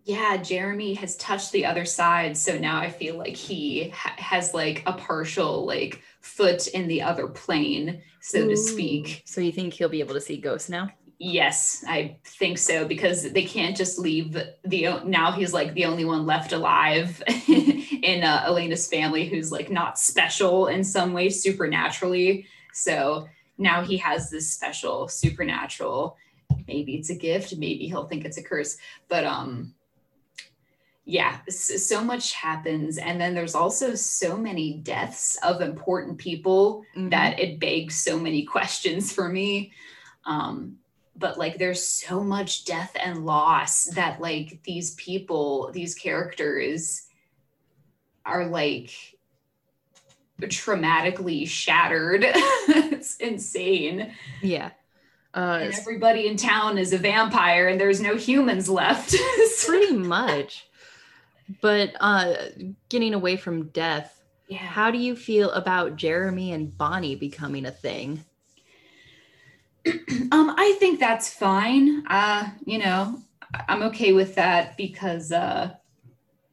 Yeah, 0.06 0.36
Jeremy 0.38 0.94
has 0.96 1.16
touched 1.16 1.54
the 1.54 1.66
other 1.66 1.86
side, 1.86 2.36
so 2.36 2.58
now 2.58 2.78
I 2.78 2.90
feel 2.90 3.18
like 3.18 3.38
he 3.38 3.90
ha- 3.90 4.16
has 4.18 4.54
like 4.54 4.84
a 4.86 4.94
partial 4.94 5.66
like 5.66 6.02
foot 6.20 6.68
in 6.68 6.88
the 6.88 7.02
other 7.02 7.28
plane, 7.28 8.02
so 8.22 8.40
Ooh. 8.40 8.50
to 8.50 8.58
speak. 8.58 9.24
So 9.26 9.40
you 9.40 9.54
think 9.54 9.74
he'll 9.74 9.88
be 9.88 10.02
able 10.02 10.16
to 10.16 10.22
see 10.22 10.38
ghosts 10.38 10.68
now? 10.68 10.90
Yes, 11.20 11.86
I 11.88 12.18
think 12.26 12.58
so 12.58 12.86
because 12.86 13.32
they 13.32 13.46
can't 13.46 13.78
just 13.78 13.98
leave 13.98 14.34
the 14.66 15.02
now 15.06 15.32
he's 15.32 15.54
like 15.54 15.74
the 15.74 15.86
only 15.86 16.04
one 16.04 16.26
left 16.26 16.52
alive 16.52 17.24
in 17.48 18.26
uh, 18.26 18.44
Elena's 18.46 18.88
family 18.88 19.30
who's 19.30 19.54
like 19.54 19.72
not 19.72 19.98
special 19.98 20.68
in 20.68 20.84
some 20.84 21.14
way 21.14 21.30
supernaturally. 21.30 22.46
So 22.74 23.30
now 23.58 23.84
he 23.84 23.96
has 23.98 24.30
this 24.30 24.52
special 24.52 25.08
supernatural. 25.08 26.18
Maybe 26.68 26.96
it's 26.96 27.10
a 27.10 27.16
gift, 27.16 27.56
maybe 27.56 27.88
he'll 27.88 28.08
think 28.08 28.26
it's 28.26 28.38
a 28.38 28.44
curse, 28.44 28.76
but 29.08 29.24
um 29.24 29.74
yeah, 31.06 31.40
so 31.50 32.02
much 32.04 32.34
happens 32.34 32.98
and 32.98 33.20
then 33.20 33.34
there's 33.34 33.56
also 33.56 33.94
so 33.94 34.38
many 34.38 34.76
deaths 34.76 35.38
of 35.44 35.62
important 35.62 36.18
people 36.18 36.84
mm-hmm. 36.96 37.10
that 37.10 37.40
it 37.40 37.60
begs 37.60 37.96
so 37.96 38.18
many 38.18 38.44
questions 38.56 39.12
for 39.12 39.30
me. 39.30 39.72
Um 40.26 40.78
but 41.16 41.38
like 41.38 41.58
there's 41.58 41.86
so 41.86 42.24
much 42.24 42.66
death 42.66 42.96
and 43.02 43.26
loss 43.26 43.86
that 43.86 44.20
like 44.20 44.60
these 44.64 44.96
people 44.96 45.72
these 45.74 45.96
characters 45.96 47.08
are 48.26 48.46
like 48.48 48.92
traumatically 50.42 51.48
shattered 51.48 52.24
it's 52.26 53.16
insane 53.18 54.14
yeah 54.42 54.72
uh, 55.36 55.60
and 55.62 55.74
everybody 55.74 56.28
in 56.28 56.36
town 56.36 56.78
is 56.78 56.94
a 56.94 56.98
vampire 56.98 57.68
and 57.68 57.80
there's 57.80 58.02
no 58.02 58.16
humans 58.16 58.70
left 58.70 59.16
pretty 59.66 59.96
much 59.96 60.68
but 61.62 61.92
uh 62.00 62.34
getting 62.90 63.14
away 63.14 63.36
from 63.36 63.68
death 63.70 64.22
yeah 64.48 64.58
how 64.58 64.92
do 64.92 64.98
you 64.98 65.16
feel 65.16 65.52
about 65.52 65.96
jeremy 65.96 66.52
and 66.52 66.78
bonnie 66.78 67.16
becoming 67.16 67.66
a 67.66 67.72
thing 67.72 68.24
um, 70.32 70.56
I 70.58 70.76
think 70.80 71.00
that's 71.00 71.34
fine. 71.34 72.06
Uh, 72.08 72.50
you 72.66 72.78
know, 72.78 73.20
I'm 73.68 73.84
okay 73.84 74.14
with 74.14 74.36
that 74.36 74.78
because 74.78 75.32
uh, 75.32 75.72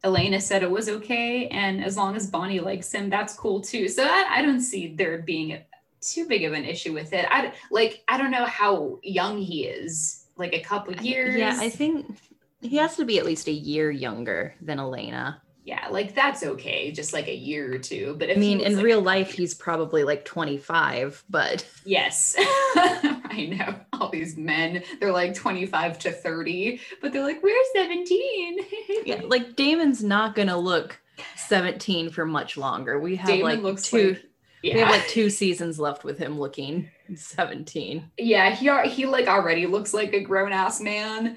Elena 0.02 0.40
said 0.40 0.62
it 0.62 0.70
was 0.70 0.88
okay, 0.88 1.47
and 1.49 1.85
as 1.85 1.97
long 1.97 2.16
as 2.16 2.26
Bonnie 2.26 2.61
likes 2.61 2.92
him, 2.92 3.09
that's 3.09 3.35
cool 3.35 3.61
too. 3.61 3.88
So 3.88 4.04
I, 4.04 4.26
I 4.37 4.42
don't 4.42 4.61
see 4.61 4.94
there 4.94 5.18
being 5.18 5.52
a, 5.52 5.64
too 6.00 6.26
big 6.26 6.44
of 6.44 6.52
an 6.52 6.64
issue 6.64 6.92
with 6.92 7.12
it. 7.12 7.26
I 7.30 7.52
like 7.70 8.02
I 8.09 8.18
don't 8.18 8.30
know 8.30 8.47
how 8.47 8.99
young 9.02 9.38
he 9.38 9.66
is, 9.66 10.26
like 10.37 10.54
a 10.54 10.61
couple 10.61 10.94
years. 10.97 11.37
Yeah, 11.37 11.56
I 11.59 11.68
think 11.68 12.16
he 12.61 12.76
has 12.76 12.97
to 12.97 13.05
be 13.05 13.19
at 13.19 13.25
least 13.25 13.49
a 13.49 13.52
year 13.52 13.90
younger 13.90 14.55
than 14.61 14.79
Elena 14.79 15.43
yeah, 15.71 15.87
like 15.90 16.14
that's 16.14 16.43
okay, 16.43 16.90
just 16.90 17.12
like 17.12 17.29
a 17.29 17.35
year 17.35 17.73
or 17.73 17.79
two. 17.79 18.17
But 18.19 18.31
I 18.31 18.35
mean, 18.35 18.61
in 18.61 18.76
like, 18.76 18.85
real 18.85 19.00
life, 19.00 19.31
he's 19.31 19.55
probably 19.55 20.05
like 20.05 20.25
25, 20.25 21.23
but 21.29 21.67
yes, 21.85 22.35
I 22.38 23.57
know 23.57 23.76
all 23.93 24.09
these 24.09 24.37
men, 24.37 24.83
they're 24.99 25.12
like 25.12 25.35
25 25.35 25.99
to 26.00 26.12
30, 26.12 26.81
but 27.00 27.12
they're 27.12 27.23
like, 27.23 27.43
we're 27.43 27.55
17. 27.75 28.59
yeah, 29.05 29.21
like 29.26 29.55
Damon's 29.55 30.02
not 30.02 30.35
gonna 30.35 30.59
look 30.59 30.99
17 31.37 32.11
for 32.11 32.25
much 32.25 32.57
longer. 32.57 32.99
We 32.99 33.17
have 33.17 33.29
Damon 33.29 33.62
like 33.62 33.83
two. 33.83 34.09
Like, 34.09 34.25
yeah. 34.62 34.75
We 34.75 34.81
have 34.81 34.90
like 34.90 35.09
two 35.09 35.31
seasons 35.31 35.79
left 35.79 36.05
with 36.05 36.19
him 36.19 36.38
looking 36.38 36.90
17. 37.14 38.11
Yeah, 38.19 38.50
he 38.55 38.90
he 38.90 39.07
like 39.07 39.29
already 39.29 39.67
looks 39.67 39.95
like 39.95 40.14
a 40.14 40.21
grown 40.21 40.52
ass 40.52 40.81
man. 40.81 41.37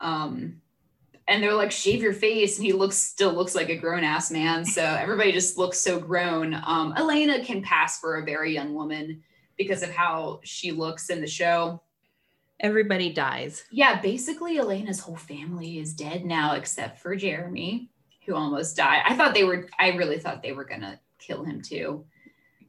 Um, 0.00 0.60
and 1.28 1.42
they're 1.42 1.54
like 1.54 1.72
shave 1.72 2.02
your 2.02 2.12
face. 2.12 2.56
And 2.56 2.66
he 2.66 2.72
looks 2.72 2.96
still 2.96 3.32
looks 3.32 3.54
like 3.54 3.68
a 3.68 3.76
grown 3.76 4.04
ass 4.04 4.30
man. 4.30 4.64
So 4.64 4.82
everybody 4.82 5.32
just 5.32 5.58
looks 5.58 5.78
so 5.78 5.98
grown. 5.98 6.54
Um, 6.54 6.94
elena 6.96 7.44
can 7.44 7.62
pass 7.62 7.98
for 7.98 8.16
a 8.16 8.24
very 8.24 8.54
young 8.54 8.74
woman 8.74 9.22
because 9.56 9.82
of 9.82 9.90
how 9.90 10.40
she 10.44 10.72
looks 10.72 11.10
in 11.10 11.20
the 11.20 11.26
show. 11.26 11.82
Everybody 12.60 13.12
dies. 13.12 13.64
Yeah 13.70 14.00
basically 14.00 14.58
elena's 14.58 15.00
whole 15.00 15.16
family 15.16 15.78
is 15.78 15.94
dead 15.94 16.24
now 16.24 16.54
except 16.54 17.00
for 17.00 17.16
jeremy 17.16 17.90
who 18.24 18.34
almost 18.34 18.76
died. 18.76 19.02
I 19.04 19.14
thought 19.14 19.34
they 19.34 19.44
were 19.44 19.68
i 19.78 19.88
really 19.90 20.18
thought 20.18 20.42
they 20.42 20.52
were 20.52 20.64
gonna 20.64 21.00
kill 21.18 21.44
him 21.44 21.60
too 21.60 22.04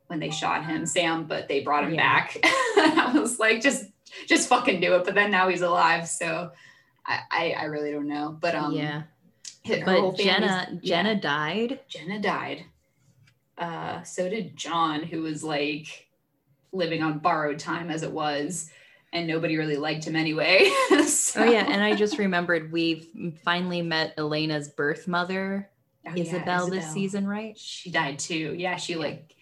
when 0.07 0.19
they 0.19 0.29
shot 0.29 0.65
him 0.65 0.85
sam 0.85 1.25
but 1.25 1.47
they 1.47 1.61
brought 1.61 1.83
him 1.83 1.93
yeah. 1.93 2.01
back. 2.01 2.37
I 2.43 3.11
was 3.13 3.39
like 3.39 3.61
just 3.61 3.85
just 4.27 4.49
fucking 4.49 4.81
do 4.81 4.95
it. 4.95 5.05
But 5.05 5.15
then 5.15 5.31
now 5.31 5.47
he's 5.47 5.61
alive 5.61 6.07
so 6.07 6.51
I, 7.07 7.55
I, 7.57 7.63
really 7.65 7.91
don't 7.91 8.07
know. 8.07 8.37
But 8.39 8.55
um 8.55 8.73
yeah. 8.73 9.03
But 9.65 10.17
Jenna 10.17 10.79
Jenna 10.83 11.13
yeah. 11.13 11.19
died. 11.19 11.79
Jenna 11.87 12.19
died. 12.19 12.65
Uh 13.57 14.03
so 14.03 14.29
did 14.29 14.55
John, 14.55 15.03
who 15.03 15.21
was 15.21 15.43
like 15.43 16.07
living 16.71 17.01
on 17.01 17.19
borrowed 17.19 17.59
time 17.59 17.89
as 17.89 18.03
it 18.03 18.11
was 18.11 18.69
and 19.13 19.27
nobody 19.27 19.57
really 19.57 19.77
liked 19.77 20.05
him 20.05 20.15
anyway. 20.15 20.69
so. 21.05 21.41
Oh 21.41 21.45
yeah, 21.45 21.65
and 21.67 21.83
I 21.83 21.95
just 21.95 22.17
remembered 22.17 22.71
we've 22.71 23.07
finally 23.43 23.81
met 23.81 24.13
Elena's 24.17 24.67
birth 24.67 25.07
mother, 25.07 25.69
oh, 26.05 26.11
Isabel, 26.11 26.17
yeah, 26.17 26.35
Isabel, 26.37 26.69
this 26.69 26.91
season, 26.91 27.27
right? 27.27 27.57
She 27.57 27.89
died 27.89 28.19
too. 28.19 28.53
Yeah, 28.57 28.75
she 28.75 28.95
like 28.95 29.35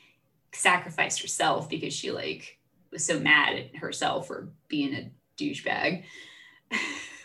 sacrificed 0.53 1.21
herself 1.21 1.69
because 1.69 1.93
she 1.93 2.11
like 2.11 2.57
was 2.91 3.03
so 3.03 3.19
mad 3.19 3.57
at 3.57 3.75
herself 3.75 4.27
for 4.27 4.49
being 4.67 4.93
a 4.93 5.11
douchebag. 5.37 6.03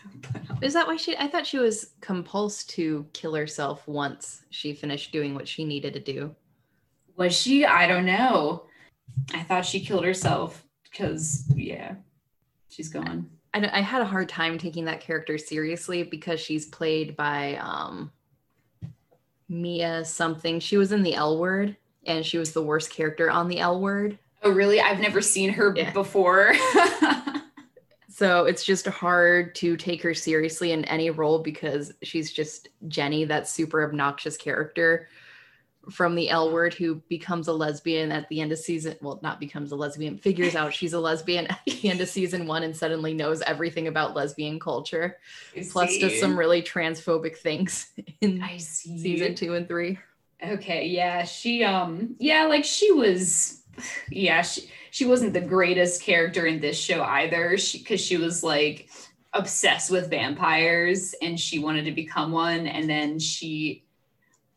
Is 0.63 0.75
that 0.75 0.87
why 0.87 0.97
she? 0.97 1.17
I 1.17 1.27
thought 1.27 1.47
she 1.47 1.59
was 1.59 1.93
compulsed 2.01 2.69
to 2.69 3.07
kill 3.13 3.35
herself 3.35 3.87
once 3.87 4.43
she 4.51 4.75
finished 4.75 5.13
doing 5.13 5.35
what 5.35 5.49
she 5.49 5.65
needed 5.65 5.95
to 5.95 6.01
do. 6.01 6.35
Was 7.17 7.37
she? 7.37 7.65
I 7.65 7.87
don't 7.87 8.07
know. 8.07 8.65
I 9.35 9.43
thought 9.43 9.67
she 9.67 9.81
killed 9.81 10.05
herself 10.05 10.65
because, 10.85 11.45
yeah, 11.55 11.95
she's 12.69 12.89
gone. 12.89 13.29
I, 13.53 13.69
I 13.73 13.81
had 13.81 14.03
a 14.03 14.07
hard 14.07 14.29
time 14.29 14.59
taking 14.59 14.85
that 14.85 15.01
character 15.01 15.37
seriously 15.39 16.03
because 16.03 16.41
she's 16.41 16.67
played 16.67 17.17
by 17.17 17.57
um, 17.57 18.13
Mia 19.49 20.05
something. 20.05 20.61
She 20.61 20.77
was 20.77 20.93
in 20.93 21.03
the 21.03 21.15
L 21.15 21.39
Word, 21.39 21.77
and 22.07 22.25
she 22.25 22.39
was 22.39 22.53
the 22.53 22.63
worst 22.63 22.91
character 22.91 23.31
on 23.31 23.49
the 23.49 23.61
L 23.61 23.81
Word. 23.81 24.19
Oh, 24.43 24.51
really? 24.51 24.81
I've 24.81 25.01
never 25.01 25.21
seen 25.21 25.51
her 25.51 25.75
yeah. 25.77 25.91
before. 25.93 26.55
So 28.21 28.45
it's 28.45 28.65
just 28.65 28.87
hard 28.87 29.55
to 29.55 29.79
take 29.79 30.03
her 30.03 30.13
seriously 30.13 30.73
in 30.73 30.85
any 30.85 31.09
role 31.09 31.39
because 31.39 31.95
she's 32.03 32.31
just 32.31 32.69
Jenny, 32.87 33.25
that 33.25 33.49
super 33.49 33.83
obnoxious 33.83 34.37
character 34.37 35.09
from 35.91 36.15
the 36.15 36.29
L 36.29 36.53
word 36.53 36.75
who 36.75 36.97
becomes 37.09 37.49
a 37.49 37.53
lesbian 37.55 38.13
at 38.13 38.29
the 38.29 38.43
end 38.43 38.53
of 38.53 38.59
season. 38.59 38.95
Well, 39.01 39.21
not 39.23 39.41
becomes 39.41 39.73
a 39.73 39.75
lesbian, 39.75 40.19
figures 40.19 40.55
out 40.55 40.75
she's 40.75 40.93
a 40.93 41.01
lesbian 41.01 41.47
at 41.47 41.61
the 41.65 41.89
end 41.89 42.03
of 42.03 42.11
season 42.11 42.47
one 42.47 42.63
and 42.63 42.77
suddenly 42.77 43.15
knows 43.15 43.41
everything 43.41 43.89
about 43.89 44.15
lesbian 44.15 44.61
culture. 44.61 45.17
I 45.57 45.67
Plus, 45.73 45.89
see. 45.89 46.01
does 46.01 46.21
some 46.21 46.39
really 46.39 46.61
transphobic 46.61 47.39
things 47.39 47.91
in 48.21 48.45
season 48.59 49.35
two 49.35 49.55
and 49.55 49.67
three. 49.67 49.99
Okay, 50.47 50.89
yeah, 50.89 51.25
she 51.25 51.65
um 51.65 52.17
yeah, 52.19 52.45
like 52.45 52.67
she 52.67 52.93
was 52.93 53.63
yeah, 54.11 54.43
she 54.43 54.71
she 54.91 55.05
wasn't 55.07 55.33
the 55.33 55.41
greatest 55.41 56.03
character 56.03 56.47
in 56.47 56.61
this 56.61 56.79
show 56.79 57.03
either. 57.03 57.57
She 57.57 57.83
cuz 57.83 58.01
she 58.01 58.17
was 58.17 58.43
like 58.43 58.89
obsessed 59.33 59.91
with 59.91 60.11
vampires 60.11 61.15
and 61.23 61.39
she 61.39 61.59
wanted 61.59 61.85
to 61.85 61.93
become 61.93 62.33
one 62.33 62.67
and 62.67 62.89
then 62.89 63.19
she 63.19 63.85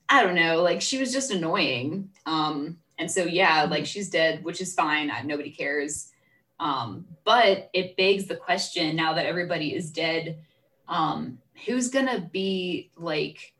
I 0.10 0.24
don't 0.24 0.36
know, 0.36 0.62
like 0.62 0.82
she 0.82 1.00
was 1.00 1.12
just 1.14 1.32
annoying. 1.32 2.10
Um 2.26 2.78
and 3.00 3.10
so 3.10 3.24
yeah, 3.26 3.64
like 3.64 3.86
she's 3.86 4.10
dead, 4.10 4.44
which 4.44 4.62
is 4.62 4.76
fine. 4.76 5.10
I, 5.12 5.22
nobody 5.22 5.52
cares. 5.52 6.12
Um 6.60 7.06
but 7.24 7.70
it 7.74 7.98
begs 7.98 8.26
the 8.26 8.36
question 8.36 8.96
now 8.96 9.14
that 9.14 9.26
everybody 9.26 9.76
is 9.76 9.92
dead, 9.92 10.40
um 10.88 11.40
who's 11.66 11.90
going 11.90 12.08
to 12.08 12.20
be 12.20 12.92
like 12.98 13.54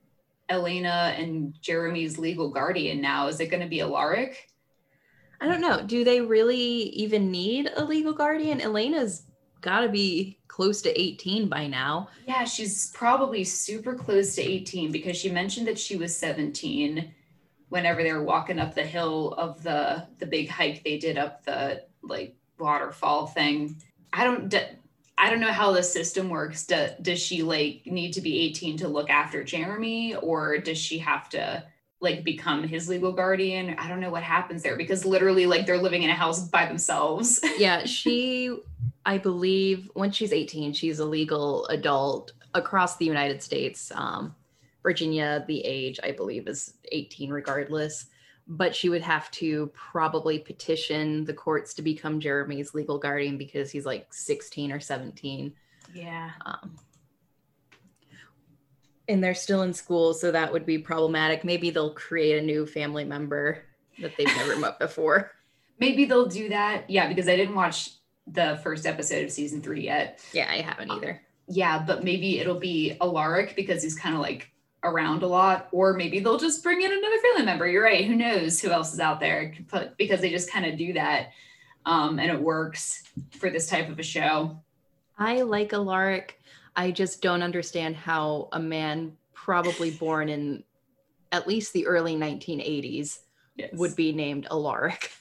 Elena 0.50 1.14
and 1.18 1.54
Jeremy's 1.62 2.18
legal 2.18 2.50
guardian 2.50 3.02
now? 3.02 3.28
Is 3.28 3.40
it 3.40 3.48
going 3.48 3.64
to 3.64 3.70
be 3.70 3.82
Alaric? 3.82 4.50
I 5.44 5.48
don't 5.48 5.60
know. 5.60 5.82
Do 5.86 6.06
they 6.06 6.22
really 6.22 6.56
even 6.56 7.30
need 7.30 7.70
a 7.76 7.84
legal 7.84 8.14
guardian? 8.14 8.62
Elena's 8.62 9.24
got 9.60 9.82
to 9.82 9.90
be 9.90 10.40
close 10.48 10.82
to 10.84 11.02
18 11.02 11.50
by 11.50 11.68
now. 11.68 12.08
Yeah, 12.26 12.46
she's 12.46 12.92
probably 12.92 13.44
super 13.44 13.94
close 13.94 14.36
to 14.36 14.42
18 14.42 14.94
because 14.94 15.18
she 15.18 15.30
mentioned 15.30 15.68
that 15.68 15.78
she 15.78 15.98
was 15.98 16.16
17 16.16 17.14
whenever 17.68 18.04
they 18.04 18.14
were 18.14 18.24
walking 18.24 18.58
up 18.58 18.74
the 18.74 18.86
hill 18.86 19.34
of 19.38 19.62
the 19.64 20.08
the 20.20 20.26
big 20.26 20.48
hike 20.48 20.82
they 20.86 20.98
did 20.98 21.18
up 21.18 21.44
the 21.44 21.84
like 22.02 22.38
waterfall 22.58 23.28
thing. 23.28 23.76
I 24.14 24.24
don't 24.24 24.56
I 25.18 25.30
don't 25.30 25.42
know 25.42 25.52
how 25.52 25.74
the 25.74 25.84
system 25.84 26.30
works. 26.30 26.66
Do, 26.66 26.88
does 27.02 27.20
she 27.20 27.44
like 27.44 27.82
need 27.86 28.14
to 28.14 28.22
be 28.22 28.40
18 28.46 28.78
to 28.78 28.88
look 28.88 29.10
after 29.10 29.44
Jeremy 29.44 30.16
or 30.16 30.58
does 30.60 30.78
she 30.78 31.00
have 31.00 31.28
to 31.32 31.66
like 32.04 32.24
become 32.24 32.64
his 32.64 32.88
legal 32.88 33.12
guardian? 33.12 33.76
I 33.80 33.88
don't 33.88 34.00
know 34.00 34.12
what 34.12 34.24
happens 34.24 34.62
there 34.62 34.76
because 34.78 35.06
literally 35.06 35.46
like 35.46 35.66
they're 35.66 35.82
living 35.82 36.04
in 36.04 36.10
a 36.10 36.16
house 36.16 36.48
by 36.48 36.66
themselves. 36.66 37.40
Yeah, 37.58 37.86
she, 37.86 38.56
I 39.06 39.18
believe, 39.18 39.90
once 39.96 40.16
she's 40.16 40.34
18, 40.34 40.74
she's 40.74 41.00
a 41.00 41.06
legal 41.06 41.66
adult 41.68 42.34
across 42.54 42.98
the 42.98 43.06
United 43.06 43.42
States. 43.42 43.92
Um, 43.96 44.36
Virginia, 44.82 45.46
the 45.48 45.62
age, 45.62 46.00
I 46.04 46.12
believe, 46.12 46.48
is 46.48 46.74
18 46.92 47.30
regardless. 47.30 48.08
But 48.48 48.76
she 48.76 48.90
would 48.90 49.02
have 49.02 49.32
to 49.32 49.72
probably 49.74 50.40
petition 50.40 51.24
the 51.24 51.34
courts 51.34 51.74
to 51.76 51.82
become 51.82 52.20
Jeremy's 52.20 52.74
legal 52.74 52.98
guardian 52.98 53.38
because 53.38 53.72
he's 53.72 53.86
like 53.86 54.14
16 54.14 54.72
or 54.72 54.82
17. 54.82 55.54
yeah. 55.94 56.32
Um, 56.46 56.76
and 59.08 59.24
they're 59.24 59.34
still 59.34 59.64
in 59.64 59.74
school, 59.74 60.14
so 60.14 60.32
that 60.32 60.52
would 60.52 60.66
be 60.66 60.78
problematic. 60.78 61.44
Maybe 61.44 61.70
they'll 61.70 61.94
create 61.94 62.42
a 62.42 62.46
new 62.46 62.66
family 62.66 63.04
member 63.04 63.64
that 64.00 64.16
they've 64.18 64.28
never 64.38 64.58
met 64.58 64.80
before. 64.80 65.32
Maybe 65.80 66.06
they'll 66.06 66.28
do 66.28 66.50
that. 66.50 66.90
Yeah, 66.90 67.08
because 67.08 67.28
I 67.28 67.36
didn't 67.36 67.56
watch 67.56 67.92
the 68.28 68.60
first 68.64 68.86
episode 68.86 69.24
of 69.26 69.32
season 69.32 69.62
three 69.62 69.84
yet. 69.84 70.24
Yeah, 70.32 70.48
I 70.50 70.62
haven't 70.62 70.92
either. 70.92 71.22
Yeah, 71.48 71.84
but 71.86 72.06
maybe 72.06 72.40
it'll 72.40 72.60
be 72.60 72.96
Alaric 73.02 73.56
because 73.56 73.84
he's 73.84 73.96
kind 73.96 74.16
of 74.16 74.22
like 74.22 74.50
around 74.84 75.24
a 75.24 75.28
lot, 75.28 75.68
or 75.72 75.94
maybe 75.94 76.20
they'll 76.20 76.38
just 76.38 76.64
bring 76.64 76.82
in 76.82 76.92
another 76.92 77.18
family 77.18 77.46
member. 77.46 77.68
You're 77.68 77.84
right. 77.84 78.06
Who 78.06 78.16
knows 78.16 78.62
who 78.62 78.70
else 78.70 78.94
is 78.94 79.00
out 79.00 79.20
there? 79.20 79.54
But 79.70 79.98
because 79.98 80.22
they 80.22 80.30
just 80.30 80.52
kind 80.52 80.66
of 80.66 80.78
do 80.78 80.94
that, 80.94 81.32
um, 81.86 82.20
and 82.20 82.32
it 82.32 82.42
works 82.42 83.04
for 83.32 83.50
this 83.50 83.68
type 83.68 83.90
of 83.90 84.00
a 84.00 84.04
show. 84.04 84.58
I 85.18 85.42
like 85.42 85.74
Alaric. 85.74 86.40
I 86.76 86.92
just 86.92 87.22
don't 87.22 87.44
understand 87.44 87.96
how 87.96 88.50
a 88.52 88.60
man 88.60 89.14
probably 89.34 89.92
born 89.92 90.30
in 90.30 90.64
at 91.32 91.48
least 91.48 91.74
the 91.74 91.88
early 91.88 92.16
1980s 92.16 93.20
Yes. 93.56 93.70
would 93.74 93.96
be 93.96 94.12
named 94.12 94.48
Alaric. 94.50 95.12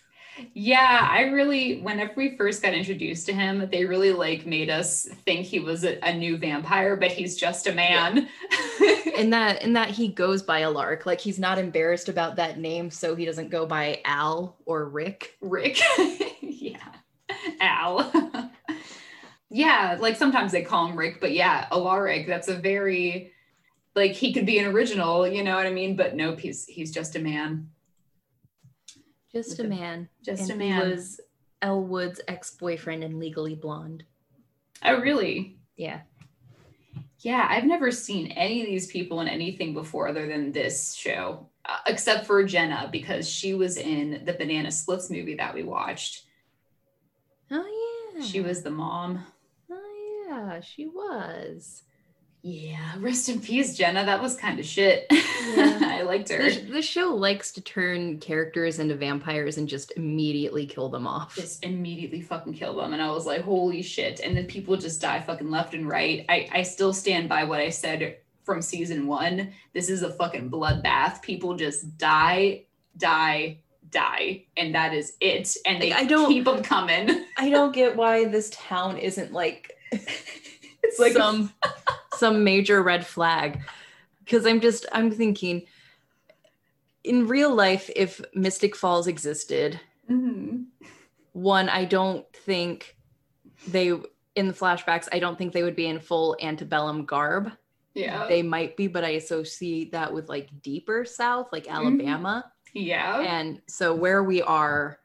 Yeah, 0.54 1.06
I 1.10 1.24
really, 1.24 1.82
whenever 1.82 2.14
we 2.16 2.36
first 2.38 2.62
got 2.62 2.72
introduced 2.72 3.26
to 3.26 3.34
him, 3.34 3.68
they 3.70 3.84
really 3.84 4.12
like 4.12 4.46
made 4.46 4.70
us 4.70 5.04
think 5.26 5.44
he 5.44 5.60
was 5.60 5.84
a, 5.84 5.98
a 6.02 6.16
new 6.16 6.38
vampire, 6.38 6.96
but 6.96 7.10
he's 7.12 7.36
just 7.36 7.66
a 7.66 7.74
man. 7.74 8.28
In 9.14 9.28
that 9.30 9.62
in 9.62 9.74
that 9.74 9.90
he 9.90 10.08
goes 10.08 10.42
by 10.42 10.62
Alaric. 10.62 11.04
Like 11.04 11.20
he's 11.20 11.38
not 11.38 11.58
embarrassed 11.58 12.08
about 12.08 12.36
that 12.36 12.58
name, 12.58 12.88
so 12.90 13.14
he 13.14 13.26
doesn't 13.26 13.50
go 13.50 13.66
by 13.66 14.00
Al 14.06 14.56
or 14.64 14.86
Rick. 14.88 15.36
Rick. 15.42 15.78
yeah. 16.40 16.78
Al. 17.60 18.50
yeah, 19.52 19.98
like 20.00 20.16
sometimes 20.16 20.50
they 20.50 20.62
call 20.62 20.86
him 20.86 20.96
Rick, 20.96 21.20
but 21.20 21.32
yeah, 21.32 21.66
Alaric, 21.70 22.26
that's 22.26 22.48
a 22.48 22.56
very 22.56 23.32
like 23.94 24.12
he 24.12 24.32
could 24.32 24.46
be 24.46 24.58
an 24.58 24.66
original, 24.66 25.28
you 25.28 25.44
know 25.44 25.54
what 25.54 25.66
I 25.66 25.70
mean? 25.70 25.94
But 25.94 26.16
nope, 26.16 26.40
he's 26.40 26.64
he's 26.64 26.90
just 26.90 27.16
a 27.16 27.18
man. 27.18 27.68
Just 29.30 29.60
a 29.60 29.64
man. 29.64 30.08
Just 30.24 30.50
and 30.50 30.52
a 30.52 30.56
man. 30.56 30.86
He 30.86 30.92
was 30.92 31.20
Elle 31.60 31.84
Woods' 31.84 32.20
ex-boyfriend 32.28 33.04
in 33.04 33.18
Legally 33.18 33.54
Blonde. 33.54 34.04
oh 34.84 35.00
really? 35.00 35.58
Yeah. 35.76 36.00
Yeah, 37.18 37.46
I've 37.48 37.64
never 37.64 37.92
seen 37.92 38.32
any 38.32 38.62
of 38.62 38.66
these 38.66 38.88
people 38.88 39.20
in 39.20 39.28
anything 39.28 39.74
before 39.74 40.08
other 40.08 40.26
than 40.26 40.50
this 40.50 40.92
show, 40.94 41.46
uh, 41.66 41.78
except 41.86 42.26
for 42.26 42.42
Jenna 42.42 42.88
because 42.90 43.28
she 43.28 43.54
was 43.54 43.76
in 43.76 44.24
the 44.24 44.32
Banana 44.32 44.72
Splits 44.72 45.08
movie 45.08 45.36
that 45.36 45.54
we 45.54 45.62
watched. 45.62 46.24
Oh 47.50 48.14
yeah. 48.16 48.24
She 48.24 48.40
was 48.40 48.62
the 48.62 48.70
mom. 48.70 49.24
Yeah, 50.32 50.60
she 50.60 50.86
was. 50.86 51.82
Yeah, 52.44 52.94
rest 52.98 53.28
in 53.28 53.40
peace, 53.40 53.76
Jenna. 53.76 54.04
That 54.04 54.20
was 54.20 54.34
kind 54.36 54.58
of 54.58 54.66
shit. 54.66 55.06
Yeah. 55.10 55.78
I 55.82 56.02
liked 56.02 56.28
her. 56.30 56.42
The, 56.50 56.60
the 56.72 56.82
show 56.82 57.14
likes 57.14 57.52
to 57.52 57.60
turn 57.60 58.18
characters 58.18 58.80
into 58.80 58.96
vampires 58.96 59.58
and 59.58 59.68
just 59.68 59.92
immediately 59.96 60.66
kill 60.66 60.88
them 60.88 61.06
off. 61.06 61.36
just 61.36 61.62
immediately 61.64 62.20
fucking 62.20 62.54
kill 62.54 62.76
them. 62.76 62.94
And 62.94 63.02
I 63.02 63.10
was 63.12 63.26
like, 63.26 63.42
holy 63.42 63.80
shit. 63.82 64.18
And 64.20 64.36
then 64.36 64.46
people 64.46 64.76
just 64.76 65.00
die 65.00 65.20
fucking 65.20 65.50
left 65.50 65.74
and 65.74 65.86
right. 65.88 66.24
I, 66.28 66.48
I 66.52 66.62
still 66.62 66.92
stand 66.92 67.28
by 67.28 67.44
what 67.44 67.60
I 67.60 67.68
said 67.68 68.16
from 68.42 68.60
season 68.60 69.06
one. 69.06 69.52
This 69.72 69.88
is 69.88 70.02
a 70.02 70.12
fucking 70.12 70.50
bloodbath. 70.50 71.22
People 71.22 71.54
just 71.54 71.96
die, 71.96 72.64
die, 72.96 73.58
die. 73.90 74.46
And 74.56 74.74
that 74.74 74.92
is 74.94 75.12
it. 75.20 75.56
And 75.64 75.80
they 75.80 75.90
Like, 75.90 76.00
I 76.00 76.04
don't- 76.06 76.28
keep 76.28 76.44
them 76.44 76.64
coming. 76.64 77.24
I 77.38 77.50
don't 77.50 77.72
get 77.72 77.94
why 77.94 78.24
this 78.24 78.50
town 78.50 78.98
isn't 78.98 79.32
like 79.32 79.76
It's 79.92 80.98
like 80.98 81.12
some 81.12 81.52
some 82.16 82.44
major 82.44 82.82
red 82.82 83.06
flag. 83.06 83.60
Because 84.24 84.46
I'm 84.46 84.60
just 84.60 84.86
I'm 84.92 85.10
thinking 85.10 85.66
in 87.04 87.26
real 87.26 87.54
life, 87.54 87.90
if 87.96 88.20
Mystic 88.34 88.76
Falls 88.76 89.06
existed, 89.06 89.80
Mhm. 90.10 90.66
one, 91.32 91.68
I 91.68 91.84
don't 91.84 92.24
think 92.32 92.96
they 93.68 93.88
in 94.34 94.48
the 94.48 94.54
flashbacks, 94.54 95.08
I 95.12 95.18
don't 95.18 95.36
think 95.36 95.52
they 95.52 95.62
would 95.62 95.76
be 95.76 95.86
in 95.86 96.00
full 96.00 96.36
antebellum 96.40 97.04
garb. 97.04 97.52
yeah. 97.94 98.26
They 98.26 98.40
might 98.42 98.74
be, 98.76 98.86
but 98.86 99.04
I 99.04 99.10
associate 99.10 99.92
that 99.92 100.10
with 100.14 100.28
like 100.30 100.48
deeper 100.62 101.04
south, 101.04 101.48
like 101.52 101.66
Mhm. 101.66 101.72
Alabama. 101.74 102.50
yeah. 102.72 103.20
And 103.20 103.60
so 103.68 103.94
where 103.94 104.22
we 104.24 104.40
are, 104.40 104.98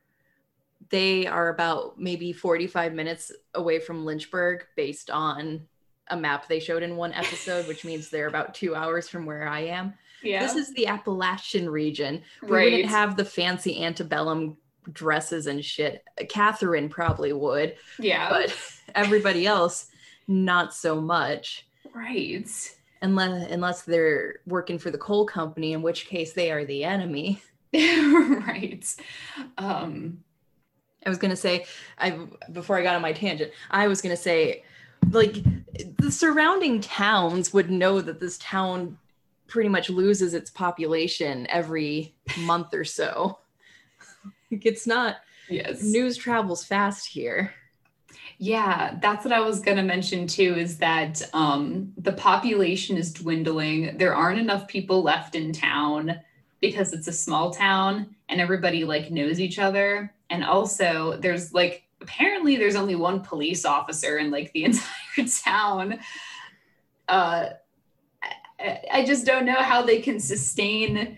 they 0.89 1.27
are 1.27 1.49
about 1.49 1.99
maybe 1.99 2.31
45 2.31 2.93
minutes 2.93 3.31
away 3.53 3.79
from 3.79 4.05
Lynchburg 4.05 4.65
based 4.75 5.09
on 5.09 5.67
a 6.09 6.17
map 6.17 6.47
they 6.47 6.59
showed 6.59 6.83
in 6.83 6.95
one 6.95 7.13
episode, 7.13 7.67
which 7.67 7.83
means 7.83 8.09
they're 8.09 8.27
about 8.29 8.53
two 8.53 8.75
hours 8.75 9.09
from 9.09 9.25
where 9.25 9.47
I 9.47 9.61
am. 9.61 9.93
yeah. 10.23 10.39
This 10.41 10.55
is 10.55 10.73
the 10.73 10.87
Appalachian 10.87 11.69
region. 11.69 12.21
We 12.41 12.49
right. 12.49 12.63
wouldn't 12.71 12.89
have 12.89 13.17
the 13.17 13.25
fancy 13.25 13.83
antebellum 13.83 14.57
dresses 14.93 15.47
and 15.47 15.63
shit. 15.63 16.03
Catherine 16.29 16.89
probably 16.89 17.33
would, 17.33 17.75
yeah. 17.99 18.29
but 18.29 18.55
everybody 18.95 19.45
else, 19.45 19.87
not 20.27 20.73
so 20.73 20.99
much. 21.01 21.67
right. 21.93 22.49
Unless, 23.03 23.51
unless 23.51 23.83
they're 23.83 24.39
working 24.47 24.79
for 24.79 24.89
the 24.89 24.97
coal 24.97 25.25
company, 25.25 25.73
in 25.73 25.83
which 25.83 26.07
case 26.07 26.33
they 26.33 26.51
are 26.51 26.65
the 26.65 26.83
enemy. 26.83 27.39
right. 27.73 28.83
Um, 29.59 30.23
I 31.07 31.09
was 31.09 31.17
gonna 31.17 31.37
say, 31.37 31.65
I 31.97 32.19
before 32.51 32.77
I 32.77 32.83
got 32.83 32.95
on 32.95 33.01
my 33.01 33.13
tangent, 33.13 33.51
I 33.71 33.87
was 33.87 34.01
gonna 34.01 34.17
say, 34.17 34.63
like 35.11 35.37
the 35.97 36.11
surrounding 36.11 36.81
towns 36.81 37.53
would 37.53 37.71
know 37.71 38.01
that 38.01 38.19
this 38.19 38.37
town 38.39 38.97
pretty 39.47 39.69
much 39.69 39.89
loses 39.89 40.33
its 40.33 40.51
population 40.51 41.47
every 41.49 42.13
month 42.39 42.73
or 42.73 42.83
so. 42.83 43.39
Like, 44.49 44.65
it's 44.65 44.87
not 44.87 45.17
yes. 45.49 45.83
news 45.83 46.15
travels 46.15 46.63
fast 46.63 47.05
here. 47.05 47.53
Yeah, 48.37 48.97
that's 49.01 49.25
what 49.25 49.33
I 49.33 49.41
was 49.41 49.59
going 49.59 49.75
to 49.75 49.83
mention 49.83 50.25
too 50.25 50.55
is 50.55 50.77
that 50.77 51.21
um, 51.33 51.91
the 51.97 52.13
population 52.13 52.95
is 52.95 53.11
dwindling. 53.11 53.97
There 53.97 54.15
aren't 54.15 54.39
enough 54.39 54.69
people 54.69 55.03
left 55.03 55.35
in 55.35 55.51
town 55.51 56.17
because 56.59 56.93
it's 56.93 57.07
a 57.07 57.13
small 57.13 57.51
town 57.51 58.15
and 58.29 58.41
everybody 58.41 58.83
like 58.83 59.11
knows 59.11 59.39
each 59.39 59.59
other. 59.59 60.13
And 60.29 60.43
also, 60.43 61.17
there's 61.17 61.53
like 61.53 61.83
apparently 62.01 62.57
there's 62.57 62.75
only 62.75 62.95
one 62.95 63.21
police 63.21 63.65
officer 63.65 64.17
in 64.17 64.31
like 64.31 64.51
the 64.53 64.63
entire 64.65 65.27
town. 65.43 65.99
Uh, 67.07 67.49
I, 68.59 68.81
I 68.91 69.05
just 69.05 69.25
don't 69.25 69.45
know 69.45 69.61
how 69.61 69.81
they 69.81 70.01
can 70.01 70.19
sustain 70.19 71.17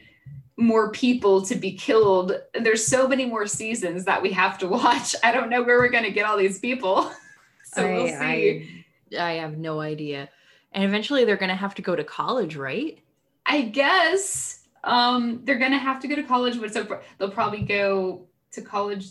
more 0.58 0.92
people 0.92 1.42
to 1.44 1.56
be 1.56 1.72
killed. 1.72 2.34
There's 2.54 2.86
so 2.86 3.08
many 3.08 3.26
more 3.26 3.48
seasons 3.48 4.06
that 4.06 4.22
we 4.22 4.32
have 4.32 4.58
to 4.60 4.68
watch. 4.68 5.16
I 5.24 5.32
don't 5.32 5.50
know 5.50 5.64
where 5.64 5.80
we're 5.80 5.90
going 5.90 6.04
to 6.04 6.12
get 6.12 6.26
all 6.26 6.38
these 6.38 6.60
people. 6.60 7.12
so 7.66 7.86
I, 7.86 7.94
we'll 7.94 8.08
see. 8.08 8.84
I, 9.18 9.30
I 9.30 9.32
have 9.36 9.58
no 9.58 9.80
idea. 9.80 10.30
And 10.74 10.84
eventually 10.84 11.26
they're 11.26 11.38
going 11.38 11.50
to 11.50 11.56
have 11.56 11.76
to 11.76 11.82
go 11.82 11.96
to 11.96 12.04
college, 12.04 12.56
right? 12.56 13.00
I 13.46 13.62
guess 13.62 14.59
um, 14.84 15.42
they're 15.44 15.60
going 15.60 15.72
to 15.72 15.78
have 15.78 16.00
to 16.02 16.08
go 16.08 16.16
to 16.16 16.24
college, 16.24 16.60
but 16.60 16.74
so 16.74 17.00
they'll 17.18 17.32
probably 17.32 17.62
go 17.62 18.28
to 18.52 18.62
college 18.62 19.08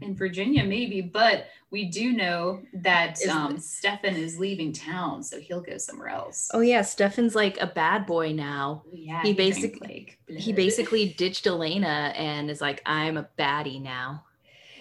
in 0.00 0.14
Virginia, 0.14 0.64
maybe. 0.64 1.00
But 1.00 1.46
we 1.70 1.84
do 1.84 2.12
know 2.12 2.62
that 2.74 3.18
um, 3.26 3.58
Stefan 3.58 4.16
is 4.16 4.38
leaving 4.38 4.72
town, 4.72 5.22
so 5.22 5.38
he'll 5.38 5.60
go 5.60 5.78
somewhere 5.78 6.08
else. 6.08 6.50
Oh 6.52 6.60
yeah, 6.60 6.82
Stefan's 6.82 7.34
like 7.34 7.60
a 7.60 7.66
bad 7.66 8.06
boy 8.06 8.32
now. 8.32 8.82
Yeah, 8.92 9.22
he, 9.22 9.28
he 9.28 9.34
basically 9.34 10.16
like 10.28 10.38
he 10.38 10.52
basically 10.52 11.10
ditched 11.10 11.46
Elena 11.46 12.12
and 12.16 12.50
is 12.50 12.60
like, 12.60 12.82
I'm 12.86 13.16
a 13.16 13.28
baddie 13.38 13.80
now. 13.80 14.24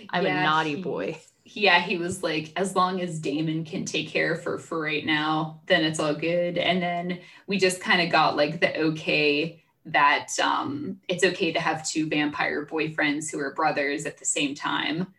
I'm 0.10 0.25
yeah, 0.25 0.39
a 0.39 0.43
naughty 0.43 0.75
he, 0.75 0.82
boy. 0.82 1.19
Yeah, 1.43 1.82
he 1.82 1.97
was 1.97 2.21
like, 2.21 2.54
as 2.56 2.75
long 2.75 3.02
as 3.02 3.19
Damon 3.19 3.65
can 3.65 3.84
take 3.84 4.08
care 4.08 4.34
of 4.34 4.43
her 4.43 4.60
for 4.60 4.80
right 4.80 5.06
now, 5.06 5.62
then 5.65 5.84
it's 5.84 5.99
all 5.99 6.13
good. 6.13 6.58
And 6.58 6.82
then 6.82 7.19
we 7.47 7.58
just 7.58 7.82
kind 7.82 8.02
of 8.02 8.12
got 8.12 8.36
like 8.36 8.62
the 8.62 8.80
okay 8.80 9.59
that 9.86 10.28
um, 10.42 11.00
it's 11.08 11.24
okay 11.24 11.52
to 11.52 11.60
have 11.60 11.88
two 11.88 12.08
vampire 12.08 12.65
boyfriends 12.65 13.32
who 13.32 13.39
are 13.39 13.54
brothers 13.54 14.06
at 14.06 14.18
the 14.18 14.26
same 14.26 14.56
time. 14.56 15.13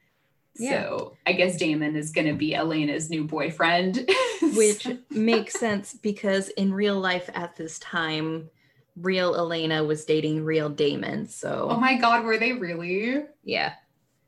Yeah. 0.57 0.83
So 0.83 1.17
I 1.27 1.33
guess 1.33 1.57
Damon 1.57 1.97
is 1.97 2.11
going 2.11 2.27
to 2.27 2.35
be 2.35 2.55
Elena's 2.55 3.11
new 3.11 3.25
boyfriend. 3.25 4.09
Which 4.55 4.87
makes 5.11 5.59
sense 5.59 5.95
because 5.95 6.49
in 6.51 6.73
real 6.73 6.99
life 6.99 7.31
at 7.35 7.57
this 7.57 7.79
time, 7.79 8.51
real 8.97 9.35
Elena 9.35 9.85
was 9.85 10.05
dating 10.05 10.45
real 10.45 10.69
Damon. 10.69 11.29
So 11.29 11.69
Oh 11.71 11.77
my 11.77 11.97
god, 11.97 12.25
were 12.25 12.39
they 12.39 12.53
really? 12.53 13.25
Yeah. 13.45 13.75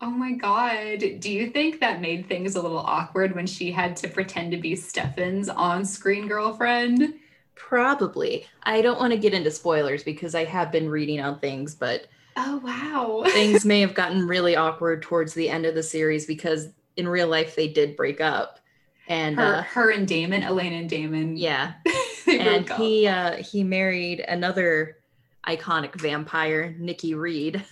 Oh 0.01 0.11
my 0.11 0.33
god. 0.33 0.99
Do 1.21 1.31
you 1.31 1.51
think 1.51 1.81
that 1.81 2.01
made 2.01 2.29
things 2.29 2.57
a 2.57 2.63
little 2.63 2.79
awkward 2.79 3.35
when 3.35 3.47
she 3.47 3.71
had 3.71 3.97
to 3.99 4.09
pretend 4.09 4.53
to 4.53 4.57
be 4.57 4.75
Stefan's 4.75 5.49
on-screen 5.49 6.27
girlfriend? 6.27 7.15
Probably. 7.55 8.47
I 8.63 8.83
don't 8.83 8.99
want 8.99 9.13
to 9.13 9.19
get 9.19 9.35
into 9.35 9.51
spoilers 9.51 10.03
because 10.03 10.35
I 10.35 10.45
have 10.45 10.73
been 10.73 10.89
reading 10.89 11.21
on 11.21 11.39
things, 11.39 11.75
but 11.75 12.07
Oh 12.37 12.59
wow. 12.59 13.25
things 13.31 13.65
may 13.67 13.81
have 13.81 13.95
gotten 13.95 14.27
really 14.27 14.57
awkward 14.57 15.03
towards 15.03 15.35
the 15.35 15.49
end 15.49 15.67
of 15.67 15.75
the 15.75 15.83
series 15.83 16.27
because 16.27 16.69
in 16.97 17.09
real 17.09 17.29
life 17.29 17.55
they 17.55 17.69
did 17.69 17.97
break 17.97 18.21
up. 18.21 18.59
And 19.09 19.37
her, 19.37 19.57
uh, 19.57 19.63
her 19.63 19.91
and 19.91 20.07
Damon, 20.07 20.43
Elaine 20.43 20.73
and 20.73 20.89
Damon. 20.89 21.37
Yeah. 21.37 21.75
and 22.27 22.69
he 22.71 23.07
uh 23.07 23.37
he 23.37 23.65
married 23.65 24.21
another 24.21 24.99
iconic 25.47 25.95
vampire, 26.01 26.75
Nikki 26.79 27.15
Reed. 27.15 27.65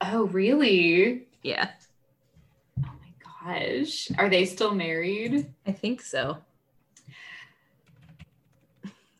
Oh, 0.00 0.26
really? 0.26 1.26
Yeah. 1.42 1.70
Oh 2.84 2.92
my 3.00 3.58
gosh. 3.58 4.10
Are 4.18 4.28
they 4.28 4.44
still 4.44 4.74
married? 4.74 5.52
I 5.66 5.72
think 5.72 6.00
so. 6.00 6.38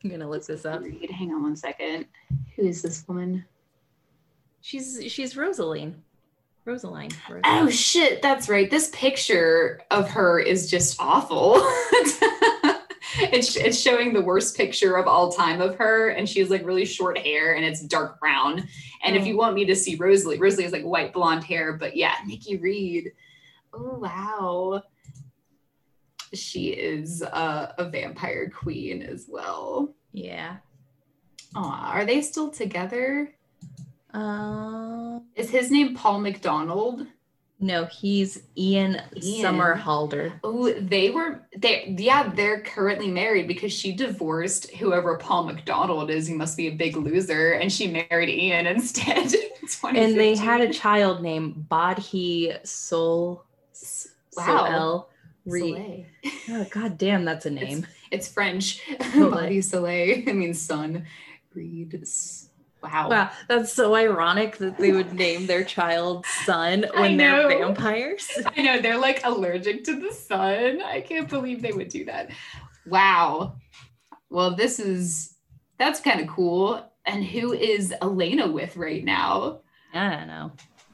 I'm 0.06 0.12
gonna 0.12 0.30
look 0.30 0.46
this 0.46 0.64
up. 0.64 0.84
Hang 0.84 1.32
on 1.32 1.42
one 1.42 1.56
second. 1.56 2.06
Who 2.54 2.62
is 2.62 2.80
this 2.80 3.04
woman? 3.08 3.44
She's 4.60 5.02
she's 5.08 5.34
Rosaline. 5.34 5.96
Rosaline. 6.64 7.10
Rosaline. 7.28 7.42
Oh 7.44 7.68
shit, 7.68 8.22
that's 8.22 8.48
right. 8.48 8.70
This 8.70 8.88
picture 8.94 9.82
of 9.90 10.08
her 10.10 10.38
is 10.38 10.70
just 10.70 11.00
awful. 11.00 11.54
it's 13.18 13.56
it's 13.56 13.80
showing 13.80 14.12
the 14.12 14.22
worst 14.22 14.56
picture 14.56 14.96
of 14.96 15.08
all 15.08 15.32
time 15.32 15.60
of 15.60 15.74
her, 15.74 16.10
and 16.10 16.28
she 16.28 16.38
has 16.38 16.50
like 16.50 16.64
really 16.64 16.84
short 16.84 17.18
hair 17.18 17.56
and 17.56 17.64
it's 17.64 17.80
dark 17.80 18.20
brown. 18.20 18.60
And 19.02 19.16
oh. 19.16 19.18
if 19.18 19.26
you 19.26 19.36
want 19.36 19.56
me 19.56 19.64
to 19.64 19.74
see 19.74 19.96
Rosalie, 19.96 20.38
Rosalie 20.38 20.62
has 20.62 20.72
like 20.72 20.84
white 20.84 21.12
blonde 21.12 21.42
hair, 21.42 21.72
but 21.72 21.96
yeah, 21.96 22.14
Nikki 22.24 22.58
Reed. 22.58 23.10
Oh 23.74 23.98
wow. 23.98 24.84
She 26.34 26.68
is 26.68 27.22
uh, 27.22 27.72
a 27.78 27.88
vampire 27.88 28.50
queen 28.50 29.02
as 29.02 29.26
well. 29.28 29.94
Yeah. 30.12 30.56
Aw, 31.54 31.92
are 31.92 32.04
they 32.04 32.20
still 32.22 32.50
together? 32.50 33.32
Uh, 34.12 35.20
is 35.34 35.50
his 35.50 35.70
name 35.70 35.94
Paul 35.94 36.20
McDonald? 36.20 37.06
No, 37.58 37.86
he's 37.86 38.42
Ian, 38.58 39.00
Ian. 39.22 39.54
Somerhalder. 39.54 40.40
Oh, 40.44 40.72
they 40.72 41.08
were 41.08 41.40
they 41.56 41.94
yeah, 41.98 42.28
they're 42.28 42.60
currently 42.60 43.10
married 43.10 43.48
because 43.48 43.72
she 43.72 43.92
divorced 43.92 44.70
whoever 44.72 45.16
Paul 45.16 45.44
McDonald 45.44 46.10
is. 46.10 46.26
He 46.26 46.34
must 46.34 46.56
be 46.58 46.66
a 46.66 46.72
big 46.72 46.96
loser. 46.96 47.52
And 47.52 47.72
she 47.72 47.86
married 47.86 48.28
Ian 48.28 48.66
instead. 48.66 49.32
and 49.84 50.18
they 50.18 50.36
had 50.36 50.60
a 50.60 50.72
child 50.72 51.22
named 51.22 51.66
Bodhi 51.70 52.52
Sol 52.62 53.46
Wow. 54.36 55.06
Re- 55.46 56.06
oh, 56.50 56.66
God 56.70 56.98
damn, 56.98 57.24
that's 57.24 57.46
a 57.46 57.50
name. 57.50 57.78
It's, 58.10 58.26
it's 58.26 58.28
French. 58.28 58.82
Bodhi 59.14 59.62
Soleil. 59.62 60.22
It 60.26 60.34
means 60.34 60.60
sun. 60.60 61.06
Reed 61.54 62.04
Wow. 62.82 63.10
Wow. 63.10 63.30
That's 63.48 63.72
so 63.72 63.94
ironic 63.94 64.58
that 64.58 64.78
they 64.78 64.92
would 64.92 65.12
name 65.12 65.46
their 65.46 65.64
child 65.64 66.26
sun 66.44 66.84
when 66.94 67.16
they're 67.16 67.48
vampires. 67.48 68.28
I 68.56 68.62
know. 68.62 68.80
They're 68.80 68.98
like 68.98 69.24
allergic 69.24 69.84
to 69.84 69.98
the 69.98 70.12
sun. 70.12 70.82
I 70.82 71.00
can't 71.00 71.28
believe 71.28 71.62
they 71.62 71.72
would 71.72 71.88
do 71.88 72.04
that. 72.04 72.30
Wow. 72.86 73.56
Well, 74.30 74.54
this 74.54 74.78
is, 74.78 75.34
that's 75.78 76.00
kind 76.00 76.20
of 76.20 76.28
cool. 76.28 76.84
And 77.06 77.24
who 77.24 77.52
is 77.52 77.94
Elena 78.02 78.50
with 78.50 78.76
right 78.76 79.04
now? 79.04 79.60
I 79.94 80.10
don't 80.10 80.26
know. 80.28 80.52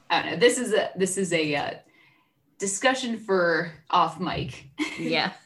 I 0.09 0.23
don't 0.23 0.33
know. 0.33 0.39
This 0.39 0.59
is 0.59 0.73
a, 0.73 0.91
this 0.97 1.19
is 1.19 1.33
a 1.33 1.55
uh, 1.57 1.71
discussion 2.63 3.19
for 3.19 3.73
off 3.91 4.21
mic. 4.21 4.69
yeah. 4.99 5.33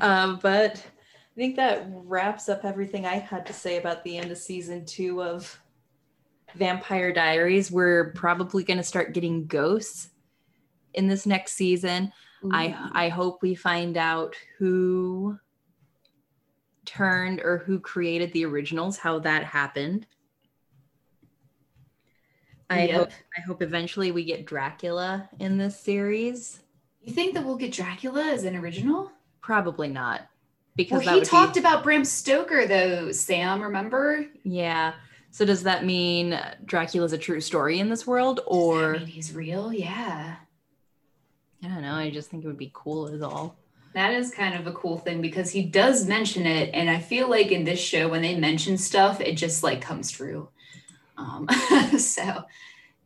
Um, 0.00 0.40
but 0.42 0.78
I 0.78 1.36
think 1.36 1.54
that 1.54 1.86
wraps 1.88 2.48
up 2.48 2.64
everything 2.64 3.06
I 3.06 3.20
had 3.20 3.46
to 3.46 3.52
say 3.52 3.78
about 3.78 4.02
the 4.02 4.18
end 4.18 4.32
of 4.32 4.38
season 4.38 4.84
two 4.84 5.22
of 5.22 5.60
Vampire 6.56 7.12
Diaries. 7.12 7.70
We're 7.70 8.10
probably 8.14 8.64
going 8.64 8.78
to 8.78 8.82
start 8.82 9.14
getting 9.14 9.46
ghosts 9.46 10.10
in 10.94 11.06
this 11.06 11.24
next 11.24 11.52
season. 11.52 12.12
I 12.50 12.74
I 12.92 13.10
hope 13.10 13.42
we 13.42 13.54
find 13.54 13.96
out 13.96 14.34
who 14.58 15.38
turned 16.84 17.40
or 17.40 17.58
who 17.58 17.78
created 17.78 18.32
the 18.32 18.44
originals, 18.44 18.98
how 18.98 19.20
that 19.20 19.44
happened. 19.44 20.06
I 22.70 22.86
yep. 22.86 22.96
hope 22.96 23.10
I 23.36 23.40
hope 23.42 23.62
eventually 23.62 24.12
we 24.12 24.24
get 24.24 24.46
Dracula 24.46 25.28
in 25.38 25.58
this 25.58 25.78
series. 25.78 26.60
You 27.02 27.12
think 27.12 27.34
that 27.34 27.44
we'll 27.44 27.56
get 27.56 27.72
Dracula 27.72 28.24
as 28.24 28.44
an 28.44 28.56
original? 28.56 29.10
Probably 29.42 29.88
not 29.88 30.30
because 30.76 31.04
well, 31.04 31.18
he 31.18 31.20
talked 31.22 31.54
be... 31.54 31.60
about 31.60 31.82
Bram 31.82 32.04
Stoker 32.04 32.66
though, 32.66 33.12
Sam, 33.12 33.60
remember? 33.60 34.26
Yeah. 34.44 34.94
So 35.30 35.44
does 35.44 35.62
that 35.64 35.84
mean 35.84 36.40
Dracula's 36.64 37.12
a 37.12 37.18
true 37.18 37.40
story 37.40 37.78
in 37.78 37.88
this 37.88 38.06
world 38.06 38.40
or 38.46 38.94
he's 38.94 39.34
real? 39.34 39.72
Yeah. 39.72 40.36
I 41.62 41.68
don't 41.68 41.82
know. 41.82 41.94
I 41.94 42.10
just 42.10 42.30
think 42.30 42.44
it 42.44 42.46
would 42.46 42.56
be 42.56 42.70
cool 42.72 43.08
as 43.08 43.22
all. 43.22 43.56
That 43.94 44.14
is 44.14 44.30
kind 44.30 44.54
of 44.54 44.66
a 44.66 44.72
cool 44.72 44.98
thing 44.98 45.20
because 45.20 45.50
he 45.50 45.64
does 45.64 46.06
mention 46.06 46.46
it 46.46 46.70
and 46.72 46.88
I 46.88 47.00
feel 47.00 47.28
like 47.28 47.50
in 47.50 47.64
this 47.64 47.80
show 47.80 48.08
when 48.08 48.22
they 48.22 48.36
mention 48.36 48.78
stuff 48.78 49.20
it 49.20 49.34
just 49.34 49.62
like 49.62 49.80
comes 49.80 50.10
true. 50.10 50.48
Um 51.20 51.48
so 51.98 52.44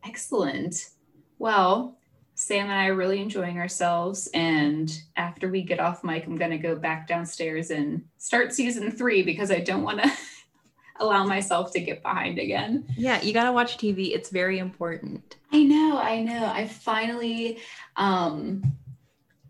excellent. 0.05 0.89
Well, 1.37 1.97
Sam 2.35 2.65
and 2.65 2.73
I 2.73 2.87
are 2.87 2.95
really 2.95 3.21
enjoying 3.21 3.57
ourselves. 3.57 4.27
And 4.33 4.91
after 5.15 5.49
we 5.49 5.61
get 5.61 5.79
off 5.79 6.03
mic, 6.03 6.25
I'm 6.25 6.37
going 6.37 6.51
to 6.51 6.57
go 6.57 6.75
back 6.75 7.07
downstairs 7.07 7.71
and 7.71 8.03
start 8.17 8.53
season 8.53 8.91
three 8.91 9.23
because 9.23 9.51
I 9.51 9.59
don't 9.59 9.83
want 9.83 10.01
to 10.01 10.11
allow 10.99 11.25
myself 11.25 11.71
to 11.73 11.79
get 11.79 12.03
behind 12.03 12.37
again. 12.37 12.85
Yeah, 12.97 13.21
you 13.21 13.33
got 13.33 13.45
to 13.45 13.53
watch 13.53 13.77
TV. 13.77 14.13
It's 14.13 14.29
very 14.29 14.59
important. 14.59 15.37
I 15.51 15.63
know, 15.63 15.97
I 15.97 16.21
know. 16.21 16.45
I 16.45 16.67
finally 16.67 17.59
um, 17.95 18.75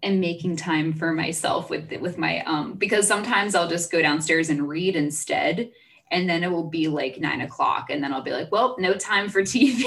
am 0.04 0.20
making 0.20 0.56
time 0.56 0.94
for 0.94 1.12
myself 1.12 1.70
with 1.70 1.92
with 2.00 2.18
my 2.18 2.44
um 2.46 2.74
because 2.74 3.08
sometimes 3.08 3.56
I'll 3.56 3.68
just 3.68 3.92
go 3.92 4.02
downstairs 4.02 4.50
and 4.50 4.70
read 4.70 4.96
instead. 4.96 5.72
And 6.12 6.30
then 6.30 6.44
it 6.44 6.52
will 6.52 6.70
be 6.70 6.88
like 6.88 7.20
nine 7.20 7.42
o'clock, 7.42 7.90
and 7.90 8.04
then 8.04 8.14
I'll 8.14 8.22
be 8.22 8.32
like, 8.32 8.52
"Well, 8.52 8.76
no 8.80 8.94
time 8.94 9.28
for 9.30 9.42
TV." 9.42 9.84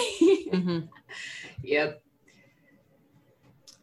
Mm-hmm. 0.51 0.79
yep 1.63 2.03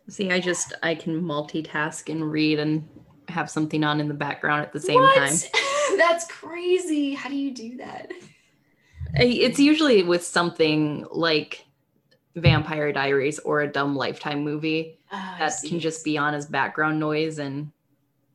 See, 0.07 0.31
I 0.31 0.39
just 0.39 0.73
I 0.83 0.95
can 0.95 1.21
multitask 1.21 2.11
and 2.11 2.31
read 2.31 2.59
and 2.59 2.87
have 3.27 3.49
something 3.49 3.83
on 3.83 3.99
in 3.99 4.07
the 4.07 4.13
background 4.13 4.61
at 4.61 4.71
the 4.71 4.79
same 4.79 5.01
what? 5.01 5.15
time. 5.15 5.35
That's 5.97 6.27
crazy. 6.27 7.13
How 7.15 7.29
do 7.29 7.35
you 7.35 7.51
do 7.51 7.77
that? 7.77 8.11
It's 9.15 9.59
usually 9.59 10.03
with 10.03 10.23
something 10.23 11.07
like 11.09 11.65
Vampire 12.35 12.91
Diaries 12.91 13.39
or 13.39 13.61
a 13.61 13.67
dumb 13.67 13.95
Lifetime 13.95 14.43
movie 14.43 14.99
Oh, 15.11 15.35
that 15.39 15.53
can 15.65 15.79
just 15.79 16.03
be 16.03 16.17
on 16.17 16.33
as 16.33 16.45
background 16.45 16.99
noise 16.99 17.39
and 17.39 17.71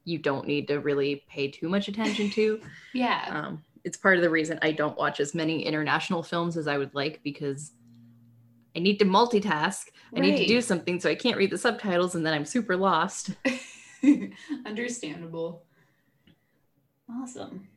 you 0.04 0.18
don't 0.18 0.46
need 0.46 0.66
to 0.68 0.80
really 0.80 1.24
pay 1.28 1.48
too 1.48 1.68
much 1.68 1.86
attention 1.86 2.30
to. 2.30 2.60
yeah. 2.94 3.26
Um, 3.28 3.62
it's 3.84 3.96
part 3.96 4.16
of 4.16 4.22
the 4.22 4.30
reason 4.30 4.58
I 4.62 4.72
don't 4.72 4.96
watch 4.96 5.20
as 5.20 5.34
many 5.34 5.64
international 5.64 6.22
films 6.22 6.56
as 6.56 6.66
I 6.66 6.78
would 6.78 6.94
like 6.94 7.20
because 7.22 7.72
I 8.76 8.78
need 8.78 8.98
to 8.98 9.04
multitask. 9.04 9.86
I 10.14 10.20
need 10.20 10.36
to 10.38 10.46
do 10.46 10.60
something, 10.60 11.00
so 11.00 11.08
I 11.10 11.14
can't 11.14 11.36
read 11.36 11.50
the 11.50 11.58
subtitles, 11.58 12.14
and 12.14 12.24
then 12.24 12.34
I'm 12.34 12.44
super 12.44 12.76
lost. 12.76 13.30
Understandable. 14.66 15.64
Awesome. 17.10 17.68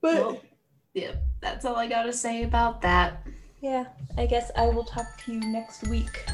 But 0.00 0.14
Well, 0.14 0.40
yeah, 0.94 1.12
that's 1.40 1.64
all 1.64 1.76
I 1.76 1.86
got 1.86 2.04
to 2.04 2.12
say 2.12 2.44
about 2.44 2.80
that. 2.82 3.26
yeah, 3.60 3.84
I 4.16 4.26
guess 4.26 4.50
I 4.56 4.66
will 4.66 4.84
talk 4.84 5.06
to 5.24 5.32
you 5.32 5.40
next 5.40 5.86
week. 5.88 6.26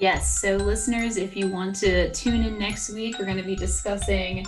Yes, 0.00 0.40
so 0.40 0.56
listeners, 0.56 1.16
if 1.16 1.36
you 1.36 1.48
want 1.48 1.74
to 1.76 2.12
tune 2.12 2.44
in 2.44 2.58
next 2.58 2.90
week, 2.90 3.18
we're 3.18 3.24
going 3.24 3.36
to 3.36 3.42
be 3.42 3.56
discussing 3.56 4.44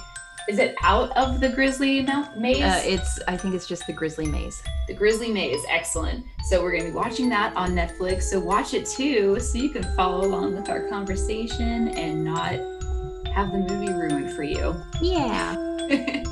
is 0.50 0.58
it 0.58 0.74
out 0.82 1.16
of 1.16 1.38
the 1.40 1.48
Grizzly 1.48 2.02
Maze? 2.36 2.62
Uh, 2.62 2.82
it's 2.84 3.20
I 3.28 3.36
think 3.36 3.54
it's 3.54 3.66
just 3.66 3.86
the 3.86 3.92
Grizzly 3.92 4.26
Maze. 4.26 4.62
the 4.88 4.94
Grizzly 4.94 5.30
Maze, 5.30 5.62
excellent. 5.68 6.26
So 6.48 6.60
we're 6.60 6.72
going 6.72 6.82
to 6.84 6.90
be 6.90 6.94
watching 6.94 7.28
that 7.28 7.54
on 7.54 7.70
Netflix. 7.70 8.24
So 8.24 8.40
watch 8.40 8.74
it 8.74 8.84
too, 8.84 9.38
so 9.38 9.58
you 9.58 9.70
can 9.70 9.84
follow 9.94 10.26
along 10.26 10.56
with 10.56 10.68
our 10.68 10.88
conversation 10.88 11.88
and 11.88 12.24
not 12.24 12.54
have 13.32 13.52
the 13.52 13.64
movie 13.68 13.92
ruined 13.92 14.32
for 14.34 14.42
you. 14.42 14.74
Yeah. 15.00 15.54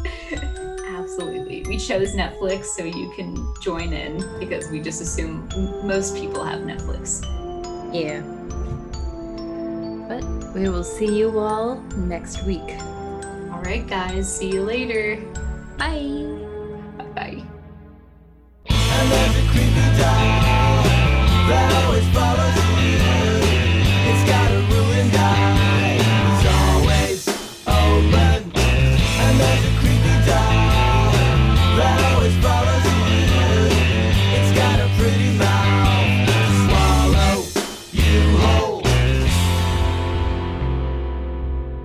Absolutely. 0.89 1.63
We 1.69 1.79
chose 1.79 2.15
Netflix 2.15 2.65
so 2.65 2.83
you 2.83 3.13
can 3.15 3.55
join 3.63 3.93
in 3.93 4.19
because 4.41 4.69
we 4.69 4.81
just 4.81 5.01
assume 5.01 5.49
most 5.85 6.17
people 6.17 6.43
have 6.43 6.63
Netflix. 6.63 7.23
Yeah. 7.95 8.21
But 10.09 10.25
we 10.55 10.69
will 10.69 10.83
see 10.83 11.17
you 11.17 11.39
all 11.39 11.77
next 11.97 12.45
week. 12.45 12.75
All 13.69 13.75
right, 13.75 13.87
guys. 13.87 14.35
See 14.35 14.51
you 14.51 14.63
later. 14.63 15.21
Bye. 15.77 16.01
Bye 16.01 16.48